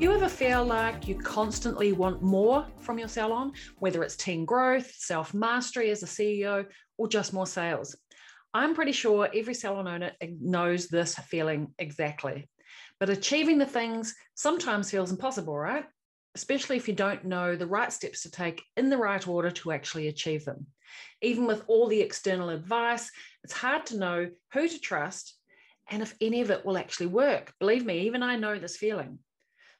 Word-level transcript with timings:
You 0.00 0.12
ever 0.12 0.28
feel 0.28 0.64
like 0.64 1.08
you 1.08 1.16
constantly 1.16 1.90
want 1.90 2.22
more 2.22 2.64
from 2.78 3.00
your 3.00 3.08
salon, 3.08 3.50
whether 3.78 4.04
it's 4.04 4.14
team 4.14 4.44
growth, 4.44 4.92
self 4.94 5.34
mastery 5.34 5.90
as 5.90 6.04
a 6.04 6.06
CEO, 6.06 6.66
or 6.98 7.08
just 7.08 7.32
more 7.32 7.48
sales? 7.48 7.96
I'm 8.54 8.76
pretty 8.76 8.92
sure 8.92 9.28
every 9.34 9.54
salon 9.54 9.88
owner 9.88 10.12
knows 10.40 10.86
this 10.86 11.16
feeling 11.16 11.74
exactly. 11.80 12.48
But 13.00 13.10
achieving 13.10 13.58
the 13.58 13.66
things 13.66 14.14
sometimes 14.36 14.88
feels 14.88 15.10
impossible, 15.10 15.58
right? 15.58 15.84
Especially 16.36 16.76
if 16.76 16.86
you 16.86 16.94
don't 16.94 17.24
know 17.24 17.56
the 17.56 17.66
right 17.66 17.92
steps 17.92 18.22
to 18.22 18.30
take 18.30 18.62
in 18.76 18.90
the 18.90 18.96
right 18.96 19.26
order 19.26 19.50
to 19.50 19.72
actually 19.72 20.06
achieve 20.06 20.44
them. 20.44 20.68
Even 21.22 21.44
with 21.44 21.64
all 21.66 21.88
the 21.88 22.00
external 22.00 22.50
advice, 22.50 23.10
it's 23.42 23.52
hard 23.52 23.84
to 23.86 23.98
know 23.98 24.30
who 24.52 24.68
to 24.68 24.78
trust 24.78 25.34
and 25.90 26.02
if 26.02 26.14
any 26.20 26.40
of 26.40 26.52
it 26.52 26.64
will 26.64 26.78
actually 26.78 27.06
work. 27.06 27.52
Believe 27.58 27.84
me, 27.84 28.02
even 28.02 28.22
I 28.22 28.36
know 28.36 28.60
this 28.60 28.76
feeling. 28.76 29.18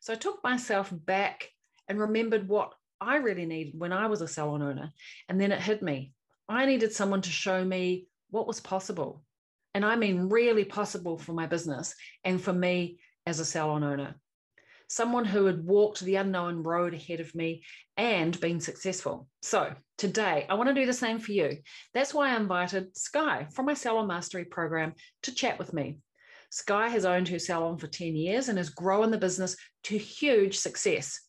So 0.00 0.12
I 0.12 0.16
took 0.16 0.42
myself 0.44 0.92
back 0.92 1.48
and 1.88 1.98
remembered 1.98 2.48
what 2.48 2.72
I 3.00 3.16
really 3.16 3.46
needed 3.46 3.78
when 3.78 3.92
I 3.92 4.06
was 4.06 4.20
a 4.20 4.28
salon 4.28 4.62
owner. 4.62 4.92
And 5.28 5.40
then 5.40 5.52
it 5.52 5.60
hit 5.60 5.82
me. 5.82 6.12
I 6.48 6.66
needed 6.66 6.92
someone 6.92 7.22
to 7.22 7.30
show 7.30 7.64
me 7.64 8.06
what 8.30 8.46
was 8.46 8.60
possible. 8.60 9.22
And 9.74 9.84
I 9.84 9.96
mean, 9.96 10.28
really 10.28 10.64
possible 10.64 11.18
for 11.18 11.32
my 11.32 11.46
business 11.46 11.94
and 12.24 12.40
for 12.40 12.52
me 12.52 12.98
as 13.26 13.40
a 13.40 13.44
salon 13.44 13.84
owner. 13.84 14.16
Someone 14.88 15.26
who 15.26 15.44
had 15.44 15.64
walked 15.64 16.00
the 16.00 16.16
unknown 16.16 16.62
road 16.62 16.94
ahead 16.94 17.20
of 17.20 17.34
me 17.34 17.62
and 17.96 18.40
been 18.40 18.58
successful. 18.58 19.28
So, 19.42 19.74
today 19.98 20.46
I 20.48 20.54
want 20.54 20.68
to 20.68 20.74
do 20.74 20.86
the 20.86 20.94
same 20.94 21.18
for 21.18 21.32
you. 21.32 21.58
That's 21.92 22.14
why 22.14 22.30
I 22.30 22.36
invited 22.36 22.96
Sky 22.96 23.46
from 23.52 23.66
my 23.66 23.74
Salon 23.74 24.06
Mastery 24.06 24.46
program 24.46 24.94
to 25.24 25.34
chat 25.34 25.58
with 25.58 25.74
me. 25.74 25.98
Sky 26.50 26.88
has 26.88 27.04
owned 27.04 27.28
her 27.28 27.38
salon 27.38 27.78
for 27.78 27.86
10 27.86 28.16
years 28.16 28.48
and 28.48 28.58
has 28.58 28.70
grown 28.70 29.10
the 29.10 29.18
business 29.18 29.56
to 29.84 29.98
huge 29.98 30.58
success. 30.58 31.20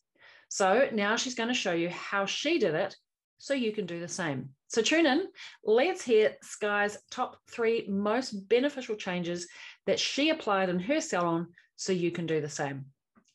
So 0.48 0.88
now 0.92 1.16
she's 1.16 1.34
going 1.34 1.48
to 1.48 1.54
show 1.54 1.72
you 1.72 1.90
how 1.90 2.26
she 2.26 2.58
did 2.58 2.74
it 2.74 2.96
so 3.38 3.54
you 3.54 3.72
can 3.72 3.86
do 3.86 4.00
the 4.00 4.08
same. 4.08 4.50
So 4.68 4.82
tune 4.82 5.06
in. 5.06 5.26
Let's 5.64 6.02
hear 6.02 6.36
Sky's 6.42 6.98
top 7.10 7.38
three 7.50 7.86
most 7.88 8.48
beneficial 8.48 8.96
changes 8.96 9.48
that 9.86 9.98
she 9.98 10.30
applied 10.30 10.68
in 10.68 10.78
her 10.80 11.00
salon 11.00 11.48
so 11.76 11.92
you 11.92 12.10
can 12.10 12.26
do 12.26 12.40
the 12.40 12.48
same. 12.48 12.86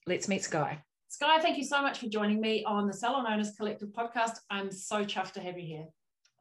Let's 0.08 0.28
meet 0.28 0.44
Sky. 0.44 0.84
Sky, 1.08 1.40
thank 1.40 1.58
you 1.58 1.64
so 1.64 1.82
much 1.82 2.00
for 2.00 2.08
joining 2.08 2.42
me 2.42 2.64
on 2.66 2.88
the 2.88 2.94
Salon 2.94 3.26
Owners 3.26 3.54
Collective 3.58 3.90
podcast. 3.90 4.34
I'm 4.50 4.72
so 4.72 5.04
chuffed 5.06 5.32
to 5.34 5.40
have 5.40 5.58
you 5.58 5.66
here. 5.66 5.86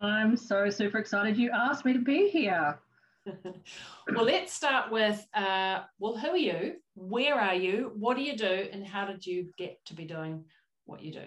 I'm 0.01 0.37
so 0.37 0.69
super 0.69 0.99
excited 0.99 1.37
you 1.37 1.51
asked 1.51 1.85
me 1.85 1.93
to 1.93 2.01
be 2.01 2.29
here. 2.29 2.79
Well, 3.27 4.25
let's 4.25 4.53
start 4.53 4.91
with 4.91 5.27
uh, 5.35 5.81
well, 5.99 6.17
who 6.17 6.29
are 6.29 6.37
you? 6.37 6.75
Where 6.95 7.41
are 7.41 7.55
you? 7.55 7.93
What 7.97 8.17
do 8.17 8.23
you 8.23 8.37
do? 8.37 8.69
And 8.73 8.87
how 8.87 9.07
did 9.07 9.25
you 9.25 9.49
get 9.57 9.85
to 9.87 9.95
be 9.95 10.05
doing 10.05 10.45
what 10.85 11.03
you 11.03 11.13
do? 11.13 11.25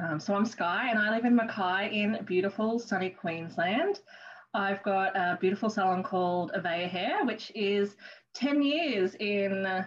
Um, 0.00 0.20
so 0.20 0.34
I'm 0.34 0.44
Sky 0.44 0.88
and 0.90 0.98
I 0.98 1.10
live 1.10 1.24
in 1.24 1.34
Mackay 1.34 1.90
in 1.92 2.18
beautiful 2.26 2.78
sunny 2.78 3.10
Queensland. 3.10 4.00
I've 4.52 4.82
got 4.82 5.16
a 5.16 5.38
beautiful 5.40 5.70
salon 5.70 6.02
called 6.02 6.52
Avea 6.54 6.88
Hair, 6.88 7.24
which 7.24 7.50
is 7.54 7.96
10 8.34 8.62
years 8.62 9.14
in 9.16 9.84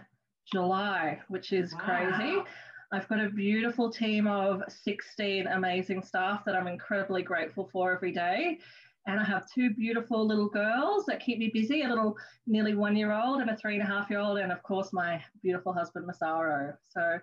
July, 0.51 1.19
which 1.28 1.53
is 1.53 1.73
wow. 1.73 1.79
crazy. 1.79 2.39
I've 2.91 3.07
got 3.07 3.19
a 3.19 3.29
beautiful 3.29 3.91
team 3.91 4.25
of 4.25 4.63
16 4.68 5.45
amazing 5.47 6.01
staff 6.01 6.44
that 6.45 6.56
I'm 6.56 6.68
incredibly 6.68 7.22
grateful 7.22 7.69
for 7.72 7.95
every 7.95 8.12
day. 8.12 8.59
And 9.08 9.20
I 9.20 9.24
have 9.24 9.50
two 9.52 9.72
beautiful 9.72 10.28
little 10.28 10.50
girls 10.50 11.06
that 11.06 11.20
keep 11.20 11.40
me 11.40 11.50
busy 11.54 11.82
a 11.84 11.90
little 11.90 12.16
nearly 12.46 12.76
one 12.76 12.96
year 12.96 13.12
old 13.12 13.42
and 13.42 13.50
a 13.50 13.56
three 13.56 13.76
and 13.76 13.84
a 13.84 13.86
half 13.86 14.10
year 14.10 14.20
old, 14.20 14.38
and 14.38 14.52
of 14.52 14.62
course, 14.64 14.94
my 14.94 15.24
beautiful 15.42 15.74
husband, 15.74 16.08
Masaru. 16.08 16.76
So 16.90 17.20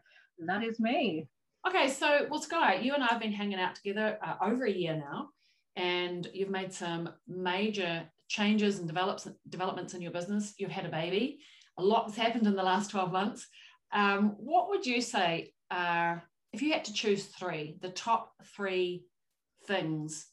that 0.47 0.63
is 0.65 0.81
me. 0.81 1.29
Okay, 1.67 1.89
so 1.89 2.27
well, 2.31 2.41
Sky, 2.41 2.77
you 2.77 2.95
and 2.95 3.03
I 3.03 3.09
have 3.09 3.21
been 3.21 3.33
hanging 3.33 3.59
out 3.59 3.75
together 3.75 4.19
uh, 4.25 4.35
over 4.43 4.65
a 4.65 4.71
year 4.71 4.97
now, 4.97 5.31
and 5.75 6.29
you've 6.33 6.51
made 6.51 6.73
some 6.73 7.11
major 7.27 8.05
changes 8.29 8.79
and 8.79 8.89
develops, 8.89 9.29
developments 9.49 9.95
in 9.95 10.01
your 10.01 10.13
business. 10.13 10.55
You've 10.59 10.71
had 10.71 10.87
a 10.87 10.91
baby. 10.91 11.41
A 11.79 11.83
lot 11.83 12.07
has 12.07 12.17
happened 12.17 12.47
in 12.47 12.57
the 12.57 12.63
last 12.63 12.91
12 12.91 13.13
months. 13.13 13.47
Um, 13.93 14.35
what 14.39 14.69
would 14.69 14.87
you 14.87 15.01
say 15.01 15.53
are, 15.71 16.23
if 16.53 16.63
you 16.63 16.73
had 16.73 16.85
to 16.87 16.93
choose 16.93 17.27
three, 17.27 17.77
the 17.81 17.91
top 17.91 18.33
three 18.55 19.05
things 19.67 20.27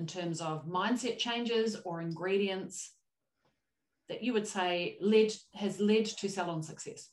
in 0.00 0.06
terms 0.06 0.40
of 0.40 0.66
mindset 0.66 1.18
changes 1.18 1.76
or 1.84 2.00
ingredients 2.00 2.92
that 4.08 4.22
you 4.24 4.32
would 4.32 4.46
say 4.46 4.96
led 5.00 5.30
has 5.54 5.78
led 5.78 6.06
to 6.06 6.28
salon 6.28 6.62
success? 6.62 7.10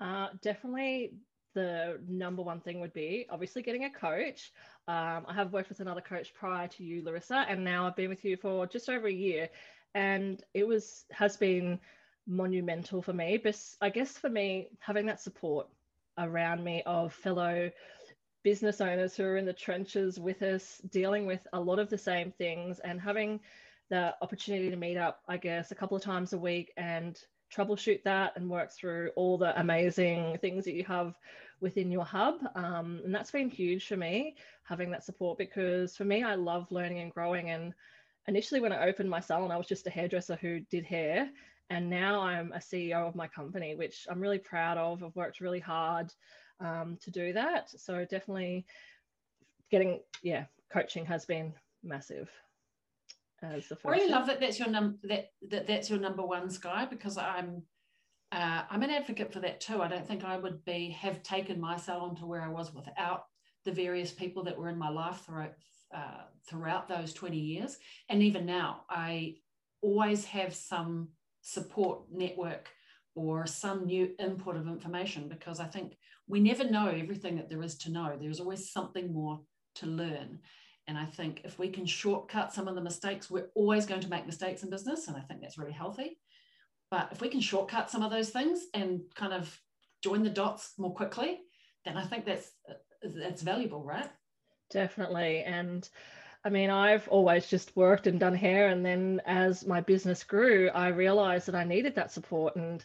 Uh, 0.00 0.26
definitely 0.42 1.14
the 1.54 1.98
number 2.08 2.42
one 2.42 2.60
thing 2.60 2.80
would 2.80 2.92
be 2.92 3.26
obviously 3.30 3.62
getting 3.62 3.84
a 3.84 3.90
coach. 3.90 4.52
Um, 4.88 5.24
I 5.26 5.32
have 5.34 5.52
worked 5.52 5.70
with 5.70 5.80
another 5.80 6.02
coach 6.02 6.34
prior 6.34 6.68
to 6.68 6.84
you, 6.84 7.02
Larissa, 7.02 7.46
and 7.48 7.64
now 7.64 7.86
I've 7.86 7.96
been 7.96 8.10
with 8.10 8.24
you 8.24 8.36
for 8.36 8.66
just 8.66 8.90
over 8.90 9.06
a 9.06 9.12
year, 9.12 9.48
and 9.94 10.42
it 10.52 10.66
was 10.66 11.04
has 11.12 11.36
been 11.36 11.78
monumental 12.26 13.00
for 13.00 13.12
me. 13.12 13.38
But 13.38 13.58
I 13.80 13.90
guess 13.90 14.18
for 14.18 14.28
me, 14.28 14.68
having 14.80 15.06
that 15.06 15.20
support 15.20 15.68
around 16.18 16.64
me 16.64 16.82
of 16.84 17.14
fellow 17.14 17.70
business 18.46 18.80
owners 18.80 19.16
who 19.16 19.24
are 19.24 19.38
in 19.38 19.44
the 19.44 19.52
trenches 19.52 20.20
with 20.20 20.40
us, 20.40 20.80
dealing 20.92 21.26
with 21.26 21.44
a 21.52 21.60
lot 21.60 21.80
of 21.80 21.90
the 21.90 21.98
same 21.98 22.30
things 22.30 22.78
and 22.78 23.00
having 23.00 23.40
the 23.90 24.14
opportunity 24.22 24.70
to 24.70 24.76
meet 24.76 24.96
up, 24.96 25.20
I 25.26 25.36
guess, 25.36 25.72
a 25.72 25.74
couple 25.74 25.96
of 25.96 26.04
times 26.04 26.32
a 26.32 26.38
week 26.38 26.72
and 26.76 27.18
troubleshoot 27.52 28.04
that 28.04 28.34
and 28.36 28.48
work 28.48 28.70
through 28.70 29.10
all 29.16 29.36
the 29.36 29.58
amazing 29.58 30.38
things 30.40 30.64
that 30.64 30.74
you 30.74 30.84
have 30.84 31.16
within 31.60 31.90
your 31.90 32.04
hub. 32.04 32.36
Um, 32.54 33.00
and 33.04 33.12
that's 33.12 33.32
been 33.32 33.50
huge 33.50 33.88
for 33.88 33.96
me, 33.96 34.36
having 34.62 34.92
that 34.92 35.02
support, 35.02 35.38
because 35.38 35.96
for 35.96 36.04
me, 36.04 36.22
I 36.22 36.36
love 36.36 36.70
learning 36.70 37.00
and 37.00 37.12
growing. 37.12 37.50
And 37.50 37.74
initially, 38.28 38.60
when 38.60 38.72
I 38.72 38.86
opened 38.86 39.10
my 39.10 39.18
salon, 39.18 39.50
I 39.50 39.56
was 39.56 39.66
just 39.66 39.88
a 39.88 39.90
hairdresser 39.90 40.36
who 40.36 40.60
did 40.60 40.84
hair. 40.84 41.28
And 41.70 41.90
now 41.90 42.20
I'm 42.20 42.52
a 42.52 42.58
CEO 42.58 43.08
of 43.08 43.16
my 43.16 43.26
company, 43.26 43.74
which 43.74 44.06
I'm 44.08 44.20
really 44.20 44.38
proud 44.38 44.78
of. 44.78 45.02
I've 45.02 45.16
worked 45.16 45.40
really 45.40 45.58
hard 45.58 46.12
um, 46.60 46.98
to 47.02 47.10
do 47.10 47.32
that. 47.32 47.70
So 47.70 48.04
definitely 48.04 48.66
getting, 49.70 50.00
yeah, 50.22 50.44
coaching 50.72 51.04
has 51.06 51.24
been 51.24 51.52
massive. 51.82 52.30
As 53.42 53.68
the 53.68 53.76
first 53.76 53.86
I 53.86 53.90
really 53.90 54.10
love 54.10 54.26
that 54.28 54.40
that's 54.40 54.58
your 54.58 54.68
number 54.68 54.96
that, 55.04 55.30
that 55.50 55.66
that's 55.66 55.90
your 55.90 55.98
number 55.98 56.22
one 56.22 56.48
Sky 56.48 56.86
because 56.88 57.18
I'm 57.18 57.62
uh, 58.32 58.62
I'm 58.70 58.82
an 58.82 58.90
advocate 58.90 59.32
for 59.32 59.40
that 59.40 59.60
too. 59.60 59.82
I 59.82 59.88
don't 59.88 60.06
think 60.06 60.24
I 60.24 60.38
would 60.38 60.64
be 60.64 60.90
have 60.90 61.22
taken 61.22 61.60
my 61.60 61.76
salon 61.76 62.16
to 62.16 62.26
where 62.26 62.42
I 62.42 62.48
was 62.48 62.72
without 62.72 63.26
the 63.64 63.72
various 63.72 64.10
people 64.10 64.42
that 64.44 64.56
were 64.56 64.68
in 64.68 64.78
my 64.78 64.88
life 64.88 65.20
throughout 65.26 65.52
uh, 65.94 66.24
throughout 66.48 66.88
those 66.88 67.12
20 67.12 67.38
years, 67.38 67.76
and 68.08 68.22
even 68.22 68.46
now, 68.46 68.84
I 68.88 69.36
always 69.82 70.24
have 70.24 70.54
some 70.54 71.08
support 71.42 72.00
network 72.10 72.70
or 73.16 73.46
some 73.46 73.86
new 73.86 74.10
input 74.20 74.56
of 74.56 74.68
information 74.68 75.26
because 75.28 75.58
I 75.58 75.64
think 75.64 75.96
we 76.28 76.38
never 76.38 76.64
know 76.64 76.88
everything 76.88 77.36
that 77.36 77.48
there 77.48 77.62
is 77.62 77.76
to 77.78 77.90
know. 77.90 78.16
There's 78.20 78.40
always 78.40 78.70
something 78.70 79.12
more 79.12 79.40
to 79.76 79.86
learn. 79.86 80.38
And 80.86 80.96
I 80.96 81.06
think 81.06 81.40
if 81.44 81.58
we 81.58 81.68
can 81.68 81.86
shortcut 81.86 82.52
some 82.52 82.68
of 82.68 82.76
the 82.76 82.80
mistakes, 82.80 83.30
we're 83.30 83.48
always 83.54 83.86
going 83.86 84.02
to 84.02 84.08
make 84.08 84.26
mistakes 84.26 84.62
in 84.62 84.70
business. 84.70 85.08
And 85.08 85.16
I 85.16 85.20
think 85.20 85.40
that's 85.40 85.58
really 85.58 85.72
healthy. 85.72 86.18
But 86.90 87.08
if 87.10 87.20
we 87.20 87.28
can 87.28 87.40
shortcut 87.40 87.90
some 87.90 88.02
of 88.02 88.12
those 88.12 88.30
things 88.30 88.66
and 88.74 89.00
kind 89.14 89.32
of 89.32 89.60
join 90.02 90.22
the 90.22 90.30
dots 90.30 90.74
more 90.78 90.94
quickly, 90.94 91.40
then 91.84 91.96
I 91.96 92.04
think 92.04 92.24
that's 92.24 92.50
that's 93.02 93.42
valuable, 93.42 93.82
right? 93.82 94.08
Definitely. 94.70 95.42
And 95.42 95.88
I 96.46 96.48
mean, 96.48 96.70
I've 96.70 97.08
always 97.08 97.48
just 97.48 97.74
worked 97.74 98.06
and 98.06 98.20
done 98.20 98.36
hair. 98.36 98.68
And 98.68 98.86
then 98.86 99.20
as 99.26 99.66
my 99.66 99.80
business 99.80 100.22
grew, 100.22 100.70
I 100.72 100.88
realized 100.88 101.48
that 101.48 101.56
I 101.56 101.64
needed 101.64 101.96
that 101.96 102.12
support. 102.12 102.54
And, 102.54 102.84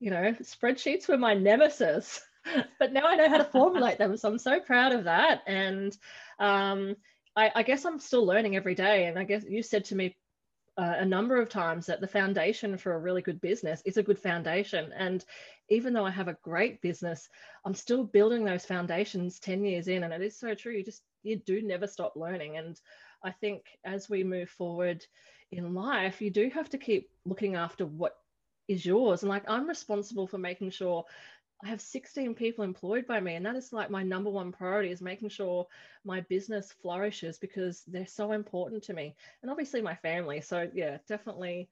you 0.00 0.10
know, 0.10 0.34
spreadsheets 0.40 1.08
were 1.08 1.18
my 1.18 1.34
nemesis, 1.34 2.22
but 2.78 2.94
now 2.94 3.04
I 3.04 3.16
know 3.16 3.28
how 3.28 3.36
to 3.36 3.44
formulate 3.44 3.98
them. 3.98 4.16
So 4.16 4.30
I'm 4.30 4.38
so 4.38 4.60
proud 4.60 4.94
of 4.94 5.04
that. 5.04 5.42
And 5.46 5.94
um, 6.38 6.96
I, 7.36 7.52
I 7.54 7.62
guess 7.64 7.84
I'm 7.84 7.98
still 7.98 8.24
learning 8.24 8.56
every 8.56 8.74
day. 8.74 9.04
And 9.04 9.18
I 9.18 9.24
guess 9.24 9.44
you 9.46 9.62
said 9.62 9.84
to 9.86 9.94
me 9.94 10.16
uh, 10.78 10.94
a 11.00 11.04
number 11.04 11.38
of 11.38 11.50
times 11.50 11.84
that 11.84 12.00
the 12.00 12.08
foundation 12.08 12.78
for 12.78 12.94
a 12.94 12.98
really 12.98 13.20
good 13.20 13.42
business 13.42 13.82
is 13.84 13.98
a 13.98 14.02
good 14.02 14.20
foundation. 14.20 14.90
And 14.96 15.22
even 15.68 15.92
though 15.92 16.06
I 16.06 16.10
have 16.12 16.28
a 16.28 16.38
great 16.40 16.80
business, 16.80 17.28
I'm 17.66 17.74
still 17.74 18.04
building 18.04 18.46
those 18.46 18.64
foundations 18.64 19.38
10 19.38 19.66
years 19.66 19.88
in. 19.88 20.02
And 20.02 20.14
it 20.14 20.22
is 20.22 20.40
so 20.40 20.54
true. 20.54 20.72
You 20.72 20.82
just, 20.82 21.02
you 21.22 21.36
do 21.36 21.62
never 21.62 21.86
stop 21.86 22.14
learning. 22.16 22.56
And 22.56 22.80
I 23.22 23.30
think 23.30 23.62
as 23.84 24.08
we 24.08 24.24
move 24.24 24.50
forward 24.50 25.04
in 25.50 25.74
life, 25.74 26.20
you 26.20 26.30
do 26.30 26.50
have 26.50 26.70
to 26.70 26.78
keep 26.78 27.10
looking 27.24 27.56
after 27.56 27.86
what 27.86 28.16
is 28.68 28.84
yours. 28.84 29.22
And 29.22 29.30
like, 29.30 29.48
I'm 29.48 29.68
responsible 29.68 30.26
for 30.26 30.38
making 30.38 30.70
sure 30.70 31.04
I 31.64 31.68
have 31.68 31.80
16 31.80 32.34
people 32.34 32.64
employed 32.64 33.06
by 33.06 33.20
me, 33.20 33.36
and 33.36 33.46
that 33.46 33.54
is 33.54 33.72
like 33.72 33.88
my 33.88 34.02
number 34.02 34.30
one 34.30 34.50
priority 34.50 34.90
is 34.90 35.00
making 35.00 35.28
sure 35.28 35.66
my 36.04 36.20
business 36.22 36.72
flourishes 36.82 37.38
because 37.38 37.84
they're 37.86 38.04
so 38.04 38.32
important 38.32 38.82
to 38.84 38.94
me, 38.94 39.14
and 39.42 39.50
obviously 39.50 39.80
my 39.80 39.94
family. 39.94 40.40
So 40.40 40.68
yeah, 40.74 40.98
definitely. 41.06 41.68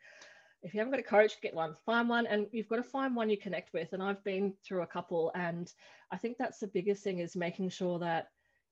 If 0.62 0.74
you 0.74 0.80
haven't 0.80 0.92
got 0.92 1.00
a 1.00 1.04
coach, 1.04 1.40
get 1.40 1.54
one, 1.54 1.74
find 1.86 2.08
one, 2.08 2.26
and 2.26 2.46
you've 2.52 2.68
got 2.68 2.76
to 2.76 2.82
find 2.82 3.16
one 3.16 3.30
you 3.30 3.38
connect 3.38 3.72
with. 3.72 3.92
And 3.92 4.02
I've 4.02 4.22
been 4.22 4.52
through 4.62 4.82
a 4.82 4.86
couple, 4.86 5.32
and 5.34 5.72
I 6.12 6.18
think 6.18 6.36
that's 6.38 6.60
the 6.60 6.68
biggest 6.68 7.02
thing 7.02 7.18
is 7.18 7.34
making 7.34 7.70
sure 7.70 7.98
that 7.98 8.28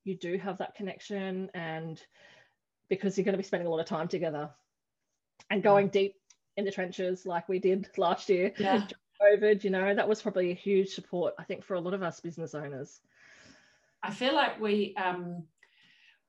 you 0.08 0.16
do 0.16 0.38
have 0.38 0.58
that 0.58 0.74
connection, 0.74 1.50
and 1.54 2.02
because 2.88 3.16
you're 3.16 3.24
going 3.24 3.34
to 3.34 3.38
be 3.38 3.44
spending 3.44 3.66
a 3.66 3.70
lot 3.70 3.80
of 3.80 3.86
time 3.86 4.08
together 4.08 4.50
and 5.50 5.62
going 5.62 5.88
deep 5.88 6.14
in 6.56 6.64
the 6.64 6.72
trenches 6.72 7.24
like 7.24 7.48
we 7.48 7.58
did 7.58 7.88
last 7.96 8.28
year. 8.28 8.52
Yeah. 8.58 8.86
COVID, 9.20 9.64
you 9.64 9.70
know, 9.70 9.92
that 9.92 10.08
was 10.08 10.22
probably 10.22 10.52
a 10.52 10.54
huge 10.54 10.90
support, 10.90 11.34
I 11.40 11.42
think, 11.42 11.64
for 11.64 11.74
a 11.74 11.80
lot 11.80 11.92
of 11.92 12.04
us 12.04 12.20
business 12.20 12.54
owners. 12.54 13.00
I 14.00 14.12
feel 14.12 14.32
like 14.32 14.60
we 14.60 14.94
um, 14.94 15.42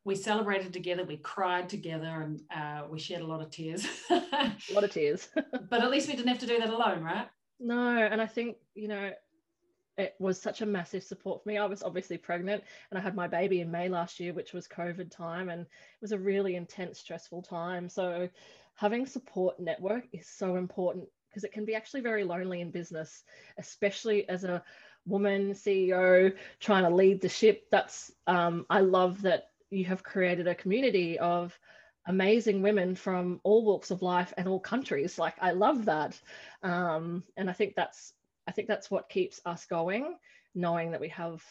we 0.05 0.15
celebrated 0.15 0.73
together, 0.73 1.03
we 1.03 1.17
cried 1.17 1.69
together, 1.69 2.07
and 2.07 2.41
uh, 2.49 2.87
we 2.89 2.97
shared 2.97 3.21
a 3.21 3.27
lot 3.27 3.41
of 3.41 3.51
tears. 3.51 3.85
a 4.09 4.51
lot 4.73 4.83
of 4.83 4.89
tears. 4.89 5.29
but 5.69 5.83
at 5.83 5.91
least 5.91 6.07
we 6.07 6.15
didn't 6.15 6.29
have 6.29 6.39
to 6.39 6.47
do 6.47 6.57
that 6.57 6.71
alone, 6.71 7.03
right? 7.03 7.27
No, 7.59 7.95
and 7.95 8.19
I 8.19 8.25
think 8.25 8.57
you 8.73 8.87
know 8.87 9.11
it 9.99 10.15
was 10.17 10.41
such 10.41 10.61
a 10.61 10.65
massive 10.65 11.03
support 11.03 11.43
for 11.43 11.49
me. 11.49 11.57
I 11.57 11.65
was 11.65 11.83
obviously 11.83 12.17
pregnant 12.17 12.63
and 12.89 12.97
I 12.97 13.01
had 13.01 13.15
my 13.15 13.27
baby 13.27 13.59
in 13.59 13.69
May 13.69 13.89
last 13.89 14.19
year, 14.19 14.33
which 14.33 14.53
was 14.53 14.67
COVID 14.67 15.11
time, 15.11 15.49
and 15.49 15.61
it 15.63 16.01
was 16.01 16.13
a 16.13 16.17
really 16.17 16.55
intense, 16.55 16.99
stressful 16.99 17.41
time. 17.41 17.89
So 17.89 18.29
having 18.75 19.05
support 19.05 19.59
network 19.59 20.05
is 20.13 20.25
so 20.25 20.55
important 20.55 21.05
because 21.27 21.43
it 21.43 21.51
can 21.51 21.65
be 21.65 21.75
actually 21.75 21.99
very 21.99 22.23
lonely 22.23 22.61
in 22.61 22.71
business, 22.71 23.23
especially 23.57 24.27
as 24.29 24.45
a 24.45 24.63
woman 25.05 25.51
CEO 25.51 26.33
trying 26.61 26.83
to 26.83 26.89
lead 26.89 27.19
the 27.19 27.29
ship. 27.29 27.65
That's 27.69 28.09
um, 28.25 28.65
I 28.69 28.79
love 28.79 29.21
that 29.23 29.49
you 29.69 29.83
have 29.85 30.01
created 30.01 30.47
a 30.47 30.55
community 30.55 31.19
of 31.19 31.57
amazing 32.07 32.61
women 32.61 32.95
from 32.95 33.41
all 33.43 33.65
walks 33.65 33.91
of 33.91 34.01
life 34.01 34.33
and 34.37 34.47
all 34.47 34.61
countries. 34.61 35.19
Like 35.19 35.35
I 35.41 35.51
love 35.51 35.85
that, 35.85 36.19
um, 36.63 37.23
and 37.35 37.49
I 37.49 37.53
think 37.53 37.75
that's 37.75 38.13
I 38.49 38.51
think 38.51 38.67
that's 38.67 38.89
what 38.89 39.09
keeps 39.09 39.39
us 39.45 39.65
going, 39.65 40.17
knowing 40.55 40.89
that 40.89 40.99
we 40.99 41.09
have 41.09 41.43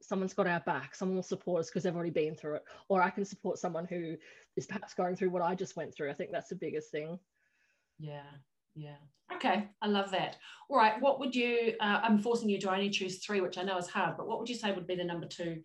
someone's 0.00 0.32
got 0.32 0.46
our 0.46 0.60
back, 0.60 0.94
someone 0.94 1.16
will 1.16 1.22
support 1.22 1.60
us 1.60 1.68
because 1.68 1.82
they've 1.82 1.94
already 1.94 2.08
been 2.08 2.34
through 2.34 2.54
it, 2.54 2.64
or 2.88 3.02
I 3.02 3.10
can 3.10 3.26
support 3.26 3.58
someone 3.58 3.84
who 3.84 4.16
is 4.56 4.64
perhaps 4.64 4.94
going 4.94 5.16
through 5.16 5.28
what 5.28 5.42
I 5.42 5.54
just 5.54 5.76
went 5.76 5.94
through. 5.94 6.08
I 6.08 6.14
think 6.14 6.30
that's 6.32 6.48
the 6.48 6.54
biggest 6.54 6.90
thing. 6.90 7.18
Yeah, 7.98 8.22
yeah. 8.74 8.96
Okay. 9.34 9.68
I 9.82 9.86
love 9.86 10.10
that. 10.12 10.38
All 10.70 10.78
right. 10.78 10.98
What 10.98 11.20
would 11.20 11.34
you, 11.34 11.74
uh, 11.78 12.00
I'm 12.02 12.18
forcing 12.18 12.48
you 12.48 12.58
to 12.60 12.72
only 12.72 12.88
choose 12.88 13.18
three, 13.18 13.42
which 13.42 13.58
I 13.58 13.62
know 13.62 13.76
is 13.76 13.88
hard, 13.88 14.16
but 14.16 14.26
what 14.26 14.38
would 14.38 14.48
you 14.48 14.54
say 14.54 14.72
would 14.72 14.86
be 14.86 14.94
the 14.94 15.04
number 15.04 15.26
two 15.26 15.60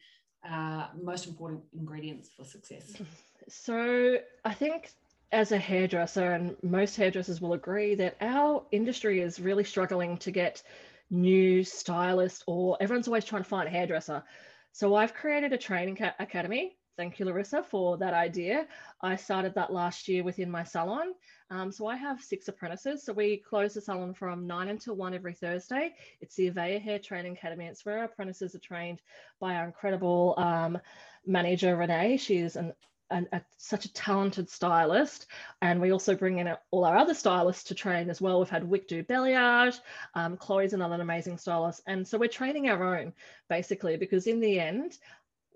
uh, 0.47 0.87
most 1.01 1.25
important 1.25 1.63
ingredients 1.73 2.29
for 2.35 2.43
success? 2.43 3.01
So 3.47 4.17
I 4.43 4.53
think 4.53 4.91
as 5.31 5.51
a 5.51 5.57
hairdresser, 5.57 6.33
and 6.33 6.55
most 6.63 6.95
hairdressers 6.95 7.41
will 7.41 7.53
agree 7.53 7.95
that 7.95 8.15
our 8.21 8.65
industry 8.71 9.21
is 9.21 9.39
really 9.39 9.63
struggling 9.63 10.17
to 10.17 10.31
get 10.31 10.63
new 11.09 11.63
stylists, 11.63 12.43
or 12.47 12.77
everyone's 12.79 13.07
always 13.07 13.25
trying 13.25 13.43
to 13.43 13.49
find 13.49 13.67
a 13.67 13.71
hairdresser. 13.71 14.23
So 14.71 14.95
I've 14.95 15.13
created 15.13 15.53
a 15.53 15.57
training 15.57 15.95
ca- 15.95 16.15
academy 16.19 16.77
Thank 16.97 17.19
you, 17.19 17.25
Larissa, 17.25 17.61
for 17.61 17.97
that 17.97 18.13
idea. 18.13 18.67
I 19.01 19.17
started 19.17 19.53
that 19.55 19.73
last 19.73 20.07
year 20.07 20.23
within 20.23 20.49
my 20.49 20.63
salon. 20.63 21.13
Um, 21.49 21.69
so 21.69 21.87
I 21.87 21.97
have 21.97 22.21
six 22.21 22.47
apprentices. 22.47 23.03
So 23.03 23.11
we 23.11 23.37
close 23.37 23.73
the 23.73 23.81
salon 23.81 24.13
from 24.13 24.47
nine 24.47 24.69
until 24.69 24.95
one 24.95 25.13
every 25.13 25.33
Thursday. 25.33 25.93
It's 26.21 26.35
the 26.35 26.49
Avea 26.49 26.81
Hair 26.81 26.99
Training 26.99 27.33
Academy. 27.33 27.65
It's 27.65 27.85
where 27.85 27.99
our 27.99 28.05
apprentices 28.05 28.55
are 28.55 28.59
trained 28.59 29.01
by 29.41 29.55
our 29.55 29.65
incredible 29.65 30.35
um, 30.37 30.79
manager, 31.25 31.75
Renee. 31.75 32.15
She's 32.15 32.55
an 32.55 32.73
an, 33.09 33.27
a, 33.31 33.41
such 33.57 33.85
a 33.85 33.93
talented 33.93 34.49
stylist. 34.49 35.27
And 35.61 35.81
we 35.81 35.91
also 35.91 36.15
bring 36.15 36.39
in 36.39 36.53
all 36.71 36.85
our 36.85 36.97
other 36.97 37.13
stylists 37.13 37.63
to 37.65 37.75
train 37.75 38.09
as 38.09 38.21
well. 38.21 38.39
We've 38.39 38.49
had 38.49 38.63
Wick 38.63 38.87
do 38.87 39.03
balayage, 39.03 39.79
um, 40.13 40.37
Chloe's 40.37 40.73
another 40.73 41.01
amazing 41.01 41.37
stylist. 41.37 41.81
And 41.87 42.07
so 42.07 42.17
we're 42.17 42.29
training 42.29 42.69
our 42.69 42.97
own 42.97 43.13
basically, 43.49 43.97
because 43.97 44.27
in 44.27 44.39
the 44.39 44.59
end, 44.59 44.97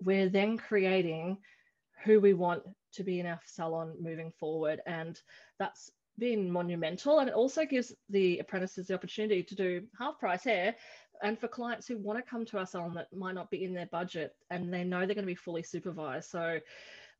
we're 0.02 0.28
then 0.28 0.56
creating 0.56 1.38
who 2.04 2.20
we 2.20 2.32
want 2.32 2.62
to 2.92 3.04
be 3.04 3.20
in 3.20 3.26
our 3.26 3.40
salon 3.44 3.94
moving 4.00 4.32
forward. 4.38 4.80
And 4.86 5.20
that's 5.58 5.90
been 6.18 6.50
monumental. 6.50 7.18
And 7.18 7.28
it 7.28 7.34
also 7.34 7.64
gives 7.64 7.92
the 8.08 8.38
apprentices 8.38 8.86
the 8.86 8.94
opportunity 8.94 9.42
to 9.42 9.54
do 9.54 9.82
half 9.98 10.18
price 10.18 10.44
hair. 10.44 10.74
And 11.22 11.38
for 11.38 11.48
clients 11.48 11.86
who 11.86 11.98
want 11.98 12.18
to 12.18 12.30
come 12.30 12.46
to 12.46 12.58
our 12.58 12.66
salon 12.66 12.94
that 12.94 13.12
might 13.12 13.34
not 13.34 13.50
be 13.50 13.64
in 13.64 13.74
their 13.74 13.86
budget 13.86 14.34
and 14.50 14.72
they 14.72 14.84
know 14.84 15.00
they're 15.00 15.08
going 15.08 15.18
to 15.18 15.26
be 15.26 15.34
fully 15.34 15.62
supervised. 15.62 16.30
So 16.30 16.60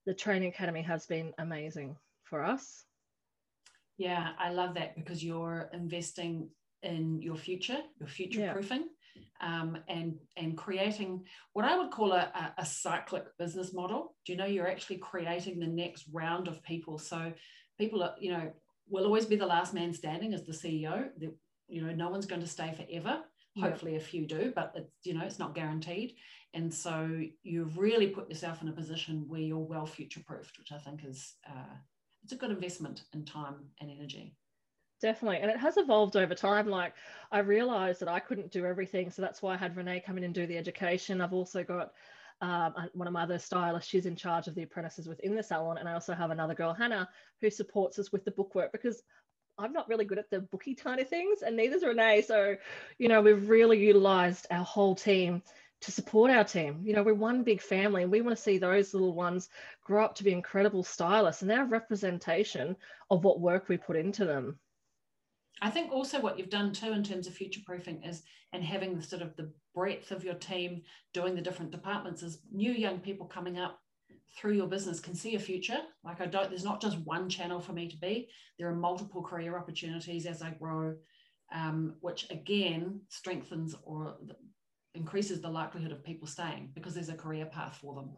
the 0.06 0.14
training 0.14 0.48
academy 0.48 0.82
has 0.82 1.06
been 1.06 1.32
amazing 1.38 1.96
for 2.24 2.44
us. 2.44 2.84
Yeah, 3.98 4.30
I 4.38 4.50
love 4.50 4.74
that 4.74 4.96
because 4.96 5.22
you're 5.22 5.68
investing 5.72 6.48
in 6.82 7.20
your 7.20 7.36
future, 7.36 7.78
your 7.98 8.08
future 8.08 8.50
proofing. 8.52 8.80
Yeah 8.80 8.86
um, 9.40 9.78
and 9.88 10.16
and 10.36 10.56
creating 10.56 11.24
what 11.52 11.64
I 11.64 11.76
would 11.76 11.90
call 11.90 12.12
a, 12.12 12.52
a, 12.58 12.64
cyclic 12.64 13.24
business 13.38 13.72
model. 13.72 14.14
Do 14.24 14.32
you 14.32 14.38
know 14.38 14.44
you're 14.44 14.68
actually 14.68 14.98
creating 14.98 15.58
the 15.58 15.66
next 15.66 16.04
round 16.12 16.48
of 16.48 16.62
people? 16.62 16.98
So 16.98 17.32
people 17.78 18.02
are, 18.02 18.14
you 18.18 18.32
know, 18.32 18.52
will 18.88 19.04
always 19.04 19.26
be 19.26 19.36
the 19.36 19.46
last 19.46 19.72
man 19.72 19.92
standing 19.92 20.34
as 20.34 20.44
the 20.44 20.52
CEO. 20.52 21.08
The, 21.18 21.34
you 21.68 21.82
know, 21.82 21.92
no 21.92 22.10
one's 22.10 22.26
going 22.26 22.42
to 22.42 22.46
stay 22.46 22.74
forever. 22.74 23.20
Hopefully, 23.58 23.96
a 23.96 24.00
few 24.00 24.26
do, 24.26 24.52
but 24.54 24.72
it's 24.76 24.92
you 25.04 25.14
know 25.14 25.24
it's 25.24 25.38
not 25.38 25.54
guaranteed. 25.54 26.14
And 26.52 26.72
so 26.72 27.22
you've 27.42 27.78
really 27.78 28.08
put 28.08 28.28
yourself 28.28 28.62
in 28.62 28.68
a 28.68 28.72
position 28.72 29.24
where 29.28 29.40
you're 29.40 29.58
well 29.58 29.86
future 29.86 30.20
proofed, 30.26 30.58
which 30.58 30.72
I 30.72 30.78
think 30.78 31.04
is 31.04 31.34
uh, 31.48 31.74
it's 32.22 32.32
a 32.32 32.36
good 32.36 32.50
investment 32.50 33.04
in 33.14 33.24
time 33.24 33.54
and 33.80 33.90
energy. 33.90 34.34
Definitely. 35.00 35.38
And 35.38 35.50
it 35.50 35.56
has 35.56 35.76
evolved 35.78 36.16
over 36.16 36.34
time. 36.34 36.68
Like 36.68 36.92
i 37.32 37.38
realized 37.38 38.00
that 38.00 38.08
i 38.08 38.18
couldn't 38.18 38.50
do 38.50 38.66
everything 38.66 39.10
so 39.10 39.22
that's 39.22 39.40
why 39.40 39.54
i 39.54 39.56
had 39.56 39.76
renee 39.76 40.02
come 40.04 40.18
in 40.18 40.24
and 40.24 40.34
do 40.34 40.46
the 40.46 40.58
education. 40.58 41.20
I've 41.20 41.32
also 41.32 41.62
got 41.62 41.92
um, 42.42 42.74
one 42.94 43.06
of 43.06 43.12
my 43.12 43.22
other 43.22 43.38
stylists 43.38 43.88
she's 43.88 44.06
in 44.06 44.16
charge 44.16 44.46
of 44.46 44.54
the 44.54 44.62
apprentices 44.62 45.06
within 45.06 45.36
the 45.36 45.42
salon 45.42 45.76
and 45.76 45.86
i 45.86 45.92
also 45.92 46.14
have 46.14 46.30
another 46.30 46.54
girl 46.54 46.72
hannah 46.72 47.06
who 47.42 47.50
supports 47.50 47.98
us 47.98 48.12
with 48.12 48.24
the 48.24 48.30
bookwork 48.30 48.72
because 48.72 49.02
i'm 49.58 49.74
not 49.74 49.86
really 49.90 50.06
good 50.06 50.18
at 50.18 50.30
the 50.30 50.40
booky 50.40 50.74
of 50.84 51.08
things 51.08 51.42
and 51.42 51.54
neither's 51.54 51.84
renee. 51.84 52.22
So 52.22 52.56
you 52.98 53.08
know 53.08 53.20
we've 53.20 53.48
really 53.48 53.78
utilized 53.78 54.46
our 54.50 54.64
whole 54.64 54.94
team 54.94 55.42
to 55.80 55.90
support 55.90 56.30
our 56.30 56.44
team. 56.44 56.80
You 56.84 56.94
know, 56.94 57.02
we're 57.02 57.14
one 57.14 57.42
big 57.42 57.60
family 57.60 58.02
and 58.02 58.12
we 58.12 58.20
want 58.20 58.36
to 58.36 58.42
see 58.42 58.58
those 58.58 58.92
little 58.92 59.14
ones 59.14 59.48
grow 59.84 60.04
up 60.04 60.14
to 60.16 60.24
be 60.24 60.32
incredible 60.32 60.82
stylists 60.82 61.42
and 61.42 61.50
they're 61.50 61.62
a 61.62 61.68
representation 61.68 62.76
of 63.10 63.24
what 63.24 63.40
work 63.40 63.68
we 63.68 63.76
put 63.76 63.96
into 63.96 64.24
them. 64.24 64.58
I 65.62 65.70
think 65.70 65.92
also 65.92 66.20
what 66.20 66.38
you've 66.38 66.50
done 66.50 66.72
too 66.72 66.92
in 66.92 67.02
terms 67.02 67.26
of 67.26 67.34
future 67.34 67.60
proofing 67.64 68.02
is 68.04 68.22
and 68.52 68.64
having 68.64 68.96
the 68.96 69.02
sort 69.02 69.22
of 69.22 69.36
the 69.36 69.52
breadth 69.74 70.10
of 70.10 70.24
your 70.24 70.34
team 70.34 70.82
doing 71.12 71.34
the 71.34 71.42
different 71.42 71.70
departments 71.70 72.22
is 72.22 72.42
new 72.50 72.72
young 72.72 72.98
people 72.98 73.26
coming 73.26 73.58
up 73.58 73.78
through 74.36 74.52
your 74.52 74.66
business 74.66 75.00
can 75.00 75.14
see 75.14 75.34
a 75.34 75.38
future. 75.38 75.80
Like 76.04 76.20
I 76.20 76.26
don't, 76.26 76.48
there's 76.48 76.64
not 76.64 76.80
just 76.80 76.98
one 76.98 77.28
channel 77.28 77.60
for 77.60 77.72
me 77.72 77.88
to 77.88 77.96
be. 77.96 78.28
There 78.58 78.68
are 78.68 78.74
multiple 78.74 79.22
career 79.22 79.58
opportunities 79.58 80.26
as 80.26 80.42
I 80.42 80.50
grow, 80.50 80.94
um, 81.52 81.96
which 82.00 82.30
again 82.30 83.00
strengthens 83.08 83.74
or 83.82 84.16
increases 84.94 85.40
the 85.40 85.48
likelihood 85.48 85.92
of 85.92 86.04
people 86.04 86.26
staying 86.26 86.70
because 86.74 86.94
there's 86.94 87.08
a 87.08 87.14
career 87.14 87.46
path 87.46 87.78
for 87.80 87.94
them. 87.94 88.10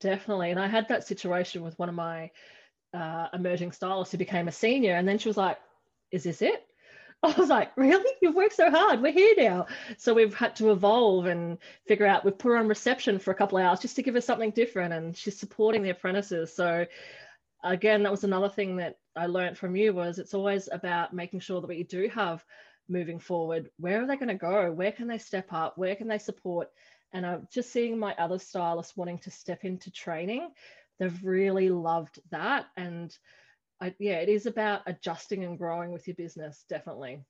Definitely, 0.00 0.50
and 0.50 0.60
I 0.60 0.66
had 0.66 0.88
that 0.88 1.06
situation 1.06 1.62
with 1.62 1.78
one 1.78 1.88
of 1.88 1.94
my 1.94 2.30
uh, 2.92 3.28
emerging 3.32 3.72
stylists 3.72 4.12
who 4.12 4.18
became 4.18 4.48
a 4.48 4.52
senior, 4.52 4.94
and 4.94 5.08
then 5.08 5.18
she 5.18 5.28
was 5.28 5.36
like, 5.36 5.58
"Is 6.10 6.24
this 6.24 6.42
it?" 6.42 6.66
I 7.22 7.32
was 7.38 7.48
like, 7.48 7.72
really? 7.76 8.10
You've 8.20 8.34
worked 8.34 8.54
so 8.54 8.70
hard. 8.70 9.00
We're 9.00 9.12
here 9.12 9.34
now. 9.38 9.66
So 9.96 10.12
we've 10.12 10.34
had 10.34 10.54
to 10.56 10.70
evolve 10.70 11.26
and 11.26 11.58
figure 11.86 12.06
out. 12.06 12.24
We've 12.24 12.36
put 12.36 12.50
her 12.50 12.56
on 12.56 12.68
reception 12.68 13.18
for 13.18 13.30
a 13.30 13.34
couple 13.34 13.58
of 13.58 13.64
hours 13.64 13.80
just 13.80 13.96
to 13.96 14.02
give 14.02 14.14
her 14.14 14.20
something 14.20 14.50
different. 14.50 14.92
And 14.92 15.16
she's 15.16 15.38
supporting 15.38 15.82
the 15.82 15.90
apprentices. 15.90 16.54
So 16.54 16.86
again, 17.64 18.02
that 18.02 18.12
was 18.12 18.24
another 18.24 18.48
thing 18.48 18.76
that 18.76 18.98
I 19.16 19.26
learned 19.26 19.56
from 19.56 19.76
you 19.76 19.94
was 19.94 20.18
it's 20.18 20.34
always 20.34 20.68
about 20.70 21.14
making 21.14 21.40
sure 21.40 21.60
that 21.60 21.66
we 21.66 21.82
do 21.82 22.08
have 22.14 22.44
moving 22.88 23.18
forward. 23.18 23.70
Where 23.78 24.02
are 24.02 24.06
they 24.06 24.16
going 24.16 24.28
to 24.28 24.34
go? 24.34 24.72
Where 24.72 24.92
can 24.92 25.08
they 25.08 25.18
step 25.18 25.52
up? 25.52 25.76
Where 25.76 25.96
can 25.96 26.08
they 26.08 26.18
support? 26.18 26.68
And 27.12 27.24
I'm 27.24 27.48
just 27.52 27.72
seeing 27.72 27.98
my 27.98 28.14
other 28.18 28.38
stylists 28.38 28.96
wanting 28.96 29.18
to 29.20 29.30
step 29.30 29.64
into 29.64 29.90
training. 29.90 30.50
They've 30.98 31.24
really 31.24 31.70
loved 31.70 32.20
that. 32.30 32.66
And 32.76 33.16
I, 33.80 33.94
yeah, 33.98 34.18
it 34.18 34.28
is 34.28 34.46
about 34.46 34.82
adjusting 34.86 35.44
and 35.44 35.58
growing 35.58 35.92
with 35.92 36.06
your 36.06 36.16
business, 36.16 36.64
definitely. 36.68 37.22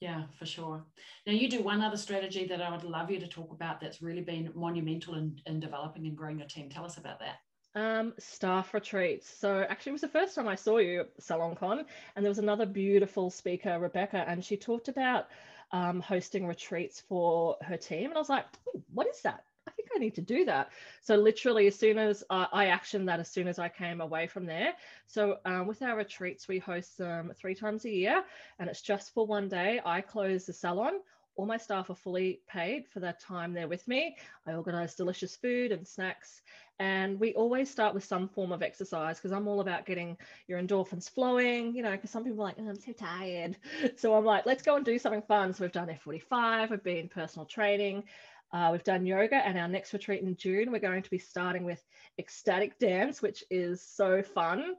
Yeah, 0.00 0.24
for 0.36 0.46
sure. 0.46 0.84
Now, 1.26 1.32
you 1.32 1.48
do 1.48 1.62
one 1.62 1.80
other 1.80 1.96
strategy 1.96 2.44
that 2.46 2.60
I 2.60 2.70
would 2.70 2.82
love 2.82 3.10
you 3.10 3.20
to 3.20 3.28
talk 3.28 3.52
about 3.52 3.80
that's 3.80 4.02
really 4.02 4.22
been 4.22 4.50
monumental 4.54 5.14
in, 5.14 5.38
in 5.46 5.60
developing 5.60 6.06
and 6.06 6.16
growing 6.16 6.38
your 6.38 6.48
team. 6.48 6.68
Tell 6.68 6.84
us 6.84 6.98
about 6.98 7.20
that. 7.20 7.36
Um, 7.74 8.12
staff 8.18 8.74
retreats. 8.74 9.26
So 9.38 9.64
actually, 9.68 9.90
it 9.90 9.92
was 9.92 10.02
the 10.02 10.08
first 10.08 10.34
time 10.34 10.46
I 10.46 10.56
saw 10.56 10.76
you 10.76 11.00
at 11.00 11.18
SalonCon, 11.18 11.86
and 12.14 12.24
there 12.24 12.30
was 12.30 12.38
another 12.38 12.66
beautiful 12.66 13.30
speaker, 13.30 13.78
Rebecca, 13.78 14.24
and 14.28 14.44
she 14.44 14.58
talked 14.58 14.88
about 14.88 15.28
um, 15.70 16.00
hosting 16.02 16.46
retreats 16.46 17.00
for 17.00 17.56
her 17.62 17.78
team. 17.78 18.10
And 18.10 18.14
I 18.14 18.18
was 18.18 18.28
like, 18.28 18.44
what 18.92 19.06
is 19.06 19.22
that? 19.22 19.44
I 19.66 19.70
think 19.70 19.88
I 19.94 19.98
need 19.98 20.16
to 20.16 20.20
do 20.20 20.44
that. 20.44 20.70
So 21.00 21.16
literally, 21.16 21.66
as 21.66 21.78
soon 21.78 21.96
as 21.96 22.22
I, 22.28 22.46
I 22.52 22.64
actioned 22.66 23.06
that, 23.06 23.20
as 23.20 23.30
soon 23.30 23.48
as 23.48 23.58
I 23.58 23.70
came 23.70 24.02
away 24.02 24.26
from 24.26 24.44
there. 24.44 24.74
So 25.06 25.38
um, 25.46 25.66
with 25.66 25.80
our 25.82 25.96
retreats, 25.96 26.48
we 26.48 26.58
host 26.58 26.98
them 26.98 27.32
three 27.36 27.54
times 27.54 27.86
a 27.86 27.90
year, 27.90 28.22
and 28.58 28.68
it's 28.68 28.82
just 28.82 29.14
for 29.14 29.26
one 29.26 29.48
day. 29.48 29.80
I 29.84 30.02
close 30.02 30.44
the 30.44 30.52
salon. 30.52 30.94
All 31.36 31.46
my 31.46 31.56
staff 31.56 31.90
are 31.90 31.96
fully 31.96 32.40
paid 32.48 32.88
for 32.88 33.00
that 33.00 33.20
time 33.20 33.52
they're 33.52 33.68
with 33.68 33.86
me. 33.88 34.16
I 34.46 34.54
organize 34.54 34.94
delicious 34.94 35.36
food 35.36 35.72
and 35.72 35.86
snacks. 35.86 36.42
And 36.78 37.18
we 37.20 37.32
always 37.34 37.70
start 37.70 37.94
with 37.94 38.04
some 38.04 38.28
form 38.28 38.52
of 38.52 38.62
exercise 38.62 39.18
because 39.18 39.32
I'm 39.32 39.46
all 39.46 39.60
about 39.60 39.86
getting 39.86 40.16
your 40.48 40.60
endorphins 40.60 41.08
flowing, 41.08 41.74
you 41.74 41.82
know, 41.82 41.92
because 41.92 42.10
some 42.10 42.24
people 42.24 42.40
are 42.40 42.46
like, 42.46 42.56
oh, 42.58 42.68
I'm 42.68 42.80
so 42.80 42.92
tired. 42.92 43.56
So 43.96 44.14
I'm 44.14 44.24
like, 44.24 44.46
let's 44.46 44.62
go 44.62 44.76
and 44.76 44.84
do 44.84 44.98
something 44.98 45.22
fun. 45.22 45.52
So 45.52 45.64
we've 45.64 45.72
done 45.72 45.88
F45, 45.88 46.70
we've 46.70 46.82
been 46.82 47.08
personal 47.08 47.46
training, 47.46 48.04
uh, 48.52 48.70
we've 48.72 48.84
done 48.84 49.06
yoga, 49.06 49.36
and 49.36 49.58
our 49.58 49.68
next 49.68 49.92
retreat 49.92 50.22
in 50.22 50.36
June, 50.36 50.72
we're 50.72 50.78
going 50.78 51.02
to 51.02 51.10
be 51.10 51.18
starting 51.18 51.64
with 51.64 51.82
ecstatic 52.18 52.78
dance, 52.78 53.22
which 53.22 53.44
is 53.50 53.82
so 53.82 54.22
fun. 54.22 54.74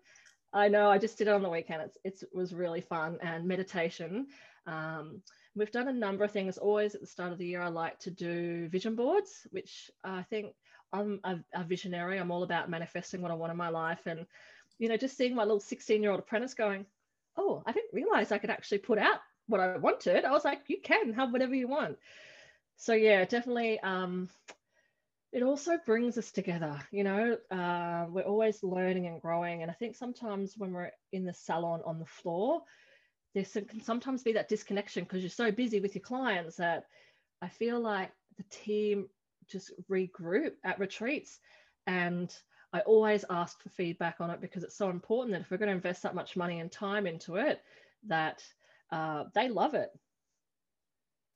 I 0.54 0.68
know 0.68 0.90
I 0.90 1.00
just 1.00 1.18
did 1.18 1.28
it 1.28 1.34
on 1.34 1.42
the 1.42 1.50
weekend. 1.50 1.82
It's, 1.82 1.98
it's 2.04 2.24
it 2.24 2.30
was 2.34 2.54
really 2.54 2.82
fun 2.82 3.18
and 3.22 3.48
meditation. 3.48 4.28
Um, 4.68 5.22
we've 5.56 5.72
done 5.72 5.88
a 5.88 5.94
number 5.94 6.24
of 6.24 6.32
things. 6.32 6.58
Always 6.58 6.96
at 6.96 7.02
the 7.02 7.08
start 7.08 7.32
of 7.32 7.38
the 7.38 7.46
year, 7.46 7.62
I 7.62 7.68
like 7.68 8.00
to 8.00 8.12
do 8.12 8.68
vision 8.70 8.96
boards, 8.96 9.48
which 9.52 9.92
I 10.04 10.24
think 10.24 10.54
I'm 10.92 11.20
a, 11.24 11.38
a 11.54 11.64
visionary. 11.64 12.20
I'm 12.20 12.32
all 12.32 12.44
about 12.44 12.70
manifesting 12.70 13.22
what 13.22 13.32
I 13.32 13.36
want 13.36 13.52
in 13.52 13.58
my 13.58 13.70
life, 13.70 14.02
and 14.06 14.26
you 14.80 14.90
know, 14.90 14.98
just 14.98 15.18
seeing 15.18 15.36
my 15.36 15.44
little 15.44 15.60
16 15.60 16.02
year 16.02 16.12
old 16.12 16.20
apprentice 16.20 16.54
going, 16.54 16.86
"Oh, 17.38 17.64
I 17.66 17.72
didn't 17.72 17.94
realize 17.94 18.32
I 18.32 18.38
could 18.38 18.50
actually 18.50 18.80
put 18.80 18.98
out 18.98 19.20
what 19.48 19.62
I 19.62 19.78
wanted." 19.78 20.26
I 20.26 20.32
was 20.32 20.46
like, 20.46 20.62
"You 20.68 20.82
can 20.82 21.14
have 21.14 21.32
whatever 21.32 21.56
you 21.56 21.68
want." 21.68 21.98
so 22.78 22.94
yeah, 22.94 23.26
definitely. 23.26 23.80
Um, 23.80 24.30
it 25.32 25.42
also 25.42 25.78
brings 25.86 26.18
us 26.18 26.32
together. 26.32 26.80
You 26.92 27.04
know, 27.04 27.38
uh, 27.50 28.06
we're 28.10 28.22
always 28.22 28.64
learning 28.64 29.08
and 29.08 29.22
growing, 29.22 29.62
and 29.62 29.72
I 29.72 29.74
think 29.74 29.96
sometimes 29.96 30.54
when 30.58 30.74
we're 30.74 30.92
in 31.12 31.26
the 31.26 31.34
salon 31.34 31.82
on 31.86 32.00
the 32.00 32.06
floor, 32.06 32.62
there 33.34 33.44
can 33.44 33.82
sometimes 33.82 34.24
be 34.24 34.34
that 34.34 34.50
disconnection 34.50 35.04
because 35.04 35.22
you're 35.22 35.30
so 35.30 35.52
busy 35.52 35.80
with 35.80 35.96
your 35.96 36.04
clients 36.04 36.56
that 36.58 36.86
I 37.42 37.48
feel 37.48 37.80
like 37.80 38.12
the 38.38 38.44
team 38.44 39.08
just 39.48 39.72
regroup 39.90 40.54
at 40.64 40.80
retreats 40.80 41.40
and 41.88 42.34
I 42.74 42.80
always 42.82 43.24
ask 43.30 43.62
for 43.62 43.70
feedback 43.70 44.16
on 44.20 44.32
it 44.32 44.42
because 44.42 44.64
it's 44.64 44.76
so 44.76 44.90
important 44.90 45.34
that 45.34 45.42
if 45.42 45.52
we're 45.52 45.58
going 45.58 45.70
to 45.70 45.76
invest 45.76 46.02
that 46.04 46.16
much 46.16 46.36
money 46.36 46.60
and 46.60 46.72
time 46.72 47.06
into 47.06 47.36
it, 47.36 47.62
that 48.08 48.44
uh, 48.92 49.26
they 49.36 49.48
love 49.48 49.76
it. 49.76 49.92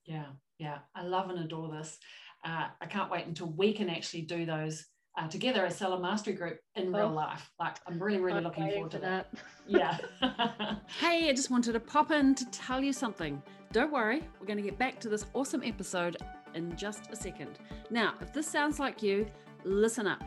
Yeah, 0.04 0.26
yeah, 0.58 0.78
I 0.96 1.04
love 1.04 1.30
and 1.30 1.38
adore 1.38 1.70
this. 1.70 1.98
Uh, 2.44 2.68
I 2.80 2.86
can't 2.86 3.10
wait 3.10 3.26
until 3.26 3.50
we 3.50 3.72
can 3.72 3.88
actually 3.88 4.22
do 4.22 4.46
those 4.46 4.86
uh, 5.18 5.28
together 5.28 5.66
as 5.66 5.76
Salon 5.76 6.00
Mastery 6.00 6.34
Group 6.34 6.60
in 6.76 6.94
oh, 6.94 6.98
real 6.98 7.10
life. 7.10 7.50
Like, 7.58 7.76
I'm 7.86 8.02
really, 8.02 8.20
really 8.20 8.38
I'm 8.38 8.44
looking 8.44 8.70
forward 8.70 8.90
to 8.92 8.98
that. 9.00 9.30
that. 9.32 9.40
Yeah. 9.66 9.98
hey, 10.86 11.28
I 11.28 11.32
just 11.34 11.50
wanted 11.50 11.72
to 11.72 11.80
pop 11.80 12.10
in 12.10 12.34
to 12.36 12.50
tell 12.50 12.82
you 12.82 12.92
something. 12.92 13.42
Don't 13.70 13.92
worry, 13.92 14.22
we're 14.40 14.46
going 14.46 14.56
to 14.56 14.62
get 14.62 14.78
back 14.78 14.98
to 15.00 15.10
this 15.10 15.26
awesome 15.34 15.62
episode 15.62 16.16
in 16.54 16.74
just 16.74 17.10
a 17.12 17.16
second. 17.16 17.58
Now, 17.90 18.14
if 18.22 18.32
this 18.32 18.46
sounds 18.46 18.78
like 18.78 19.02
you, 19.02 19.26
listen 19.64 20.06
up. 20.06 20.24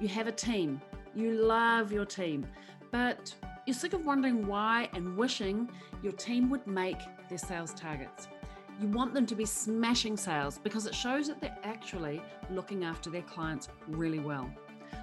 You 0.00 0.08
have 0.08 0.26
a 0.26 0.32
team, 0.32 0.80
you 1.14 1.32
love 1.34 1.92
your 1.92 2.04
team, 2.04 2.46
but 2.90 3.32
you're 3.64 3.74
sick 3.74 3.92
of 3.92 4.04
wondering 4.06 4.46
why 4.46 4.88
and 4.92 5.16
wishing 5.16 5.70
your 6.02 6.12
team 6.14 6.50
would 6.50 6.66
make 6.66 6.98
their 7.28 7.38
sales 7.38 7.72
targets. 7.74 8.26
You 8.80 8.88
want 8.88 9.12
them 9.12 9.26
to 9.26 9.34
be 9.34 9.44
smashing 9.44 10.16
sales 10.16 10.56
because 10.56 10.86
it 10.86 10.94
shows 10.94 11.28
that 11.28 11.38
they're 11.38 11.58
actually 11.64 12.22
looking 12.50 12.82
after 12.82 13.10
their 13.10 13.20
clients 13.22 13.68
really 13.88 14.20
well. 14.20 14.50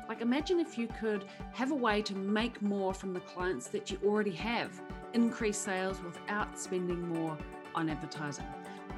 Like, 0.10 0.22
imagine 0.22 0.60
if 0.60 0.80
you 0.80 0.88
could 1.00 1.26
have 1.54 1.72
a 1.72 1.76
way 1.76 2.02
to 2.02 2.16
make 2.16 2.60
more 2.64 2.92
from 2.92 3.14
the 3.14 3.20
clients 3.20 3.68
that 3.68 3.92
you 3.92 4.00
already 4.04 4.32
have, 4.32 4.82
increase 5.14 5.60
sales 5.60 6.02
without 6.02 6.58
spending 6.58 7.08
more 7.08 7.38
on 7.76 7.88
advertising. 7.88 8.46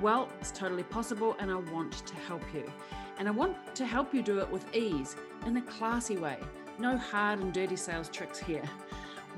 Well, 0.01 0.29
it's 0.39 0.51
totally 0.51 0.83
possible, 0.83 1.35
and 1.39 1.51
I 1.51 1.55
want 1.55 1.91
to 2.07 2.15
help 2.15 2.43
you. 2.53 2.63
And 3.17 3.27
I 3.27 3.31
want 3.31 3.75
to 3.75 3.85
help 3.85 4.13
you 4.13 4.21
do 4.21 4.39
it 4.39 4.49
with 4.49 4.73
ease, 4.73 5.17
in 5.45 5.57
a 5.57 5.61
classy 5.63 6.15
way. 6.15 6.37
No 6.77 6.95
hard 6.95 7.39
and 7.39 7.51
dirty 7.51 7.75
sales 7.75 8.07
tricks 8.07 8.39
here. 8.39 8.63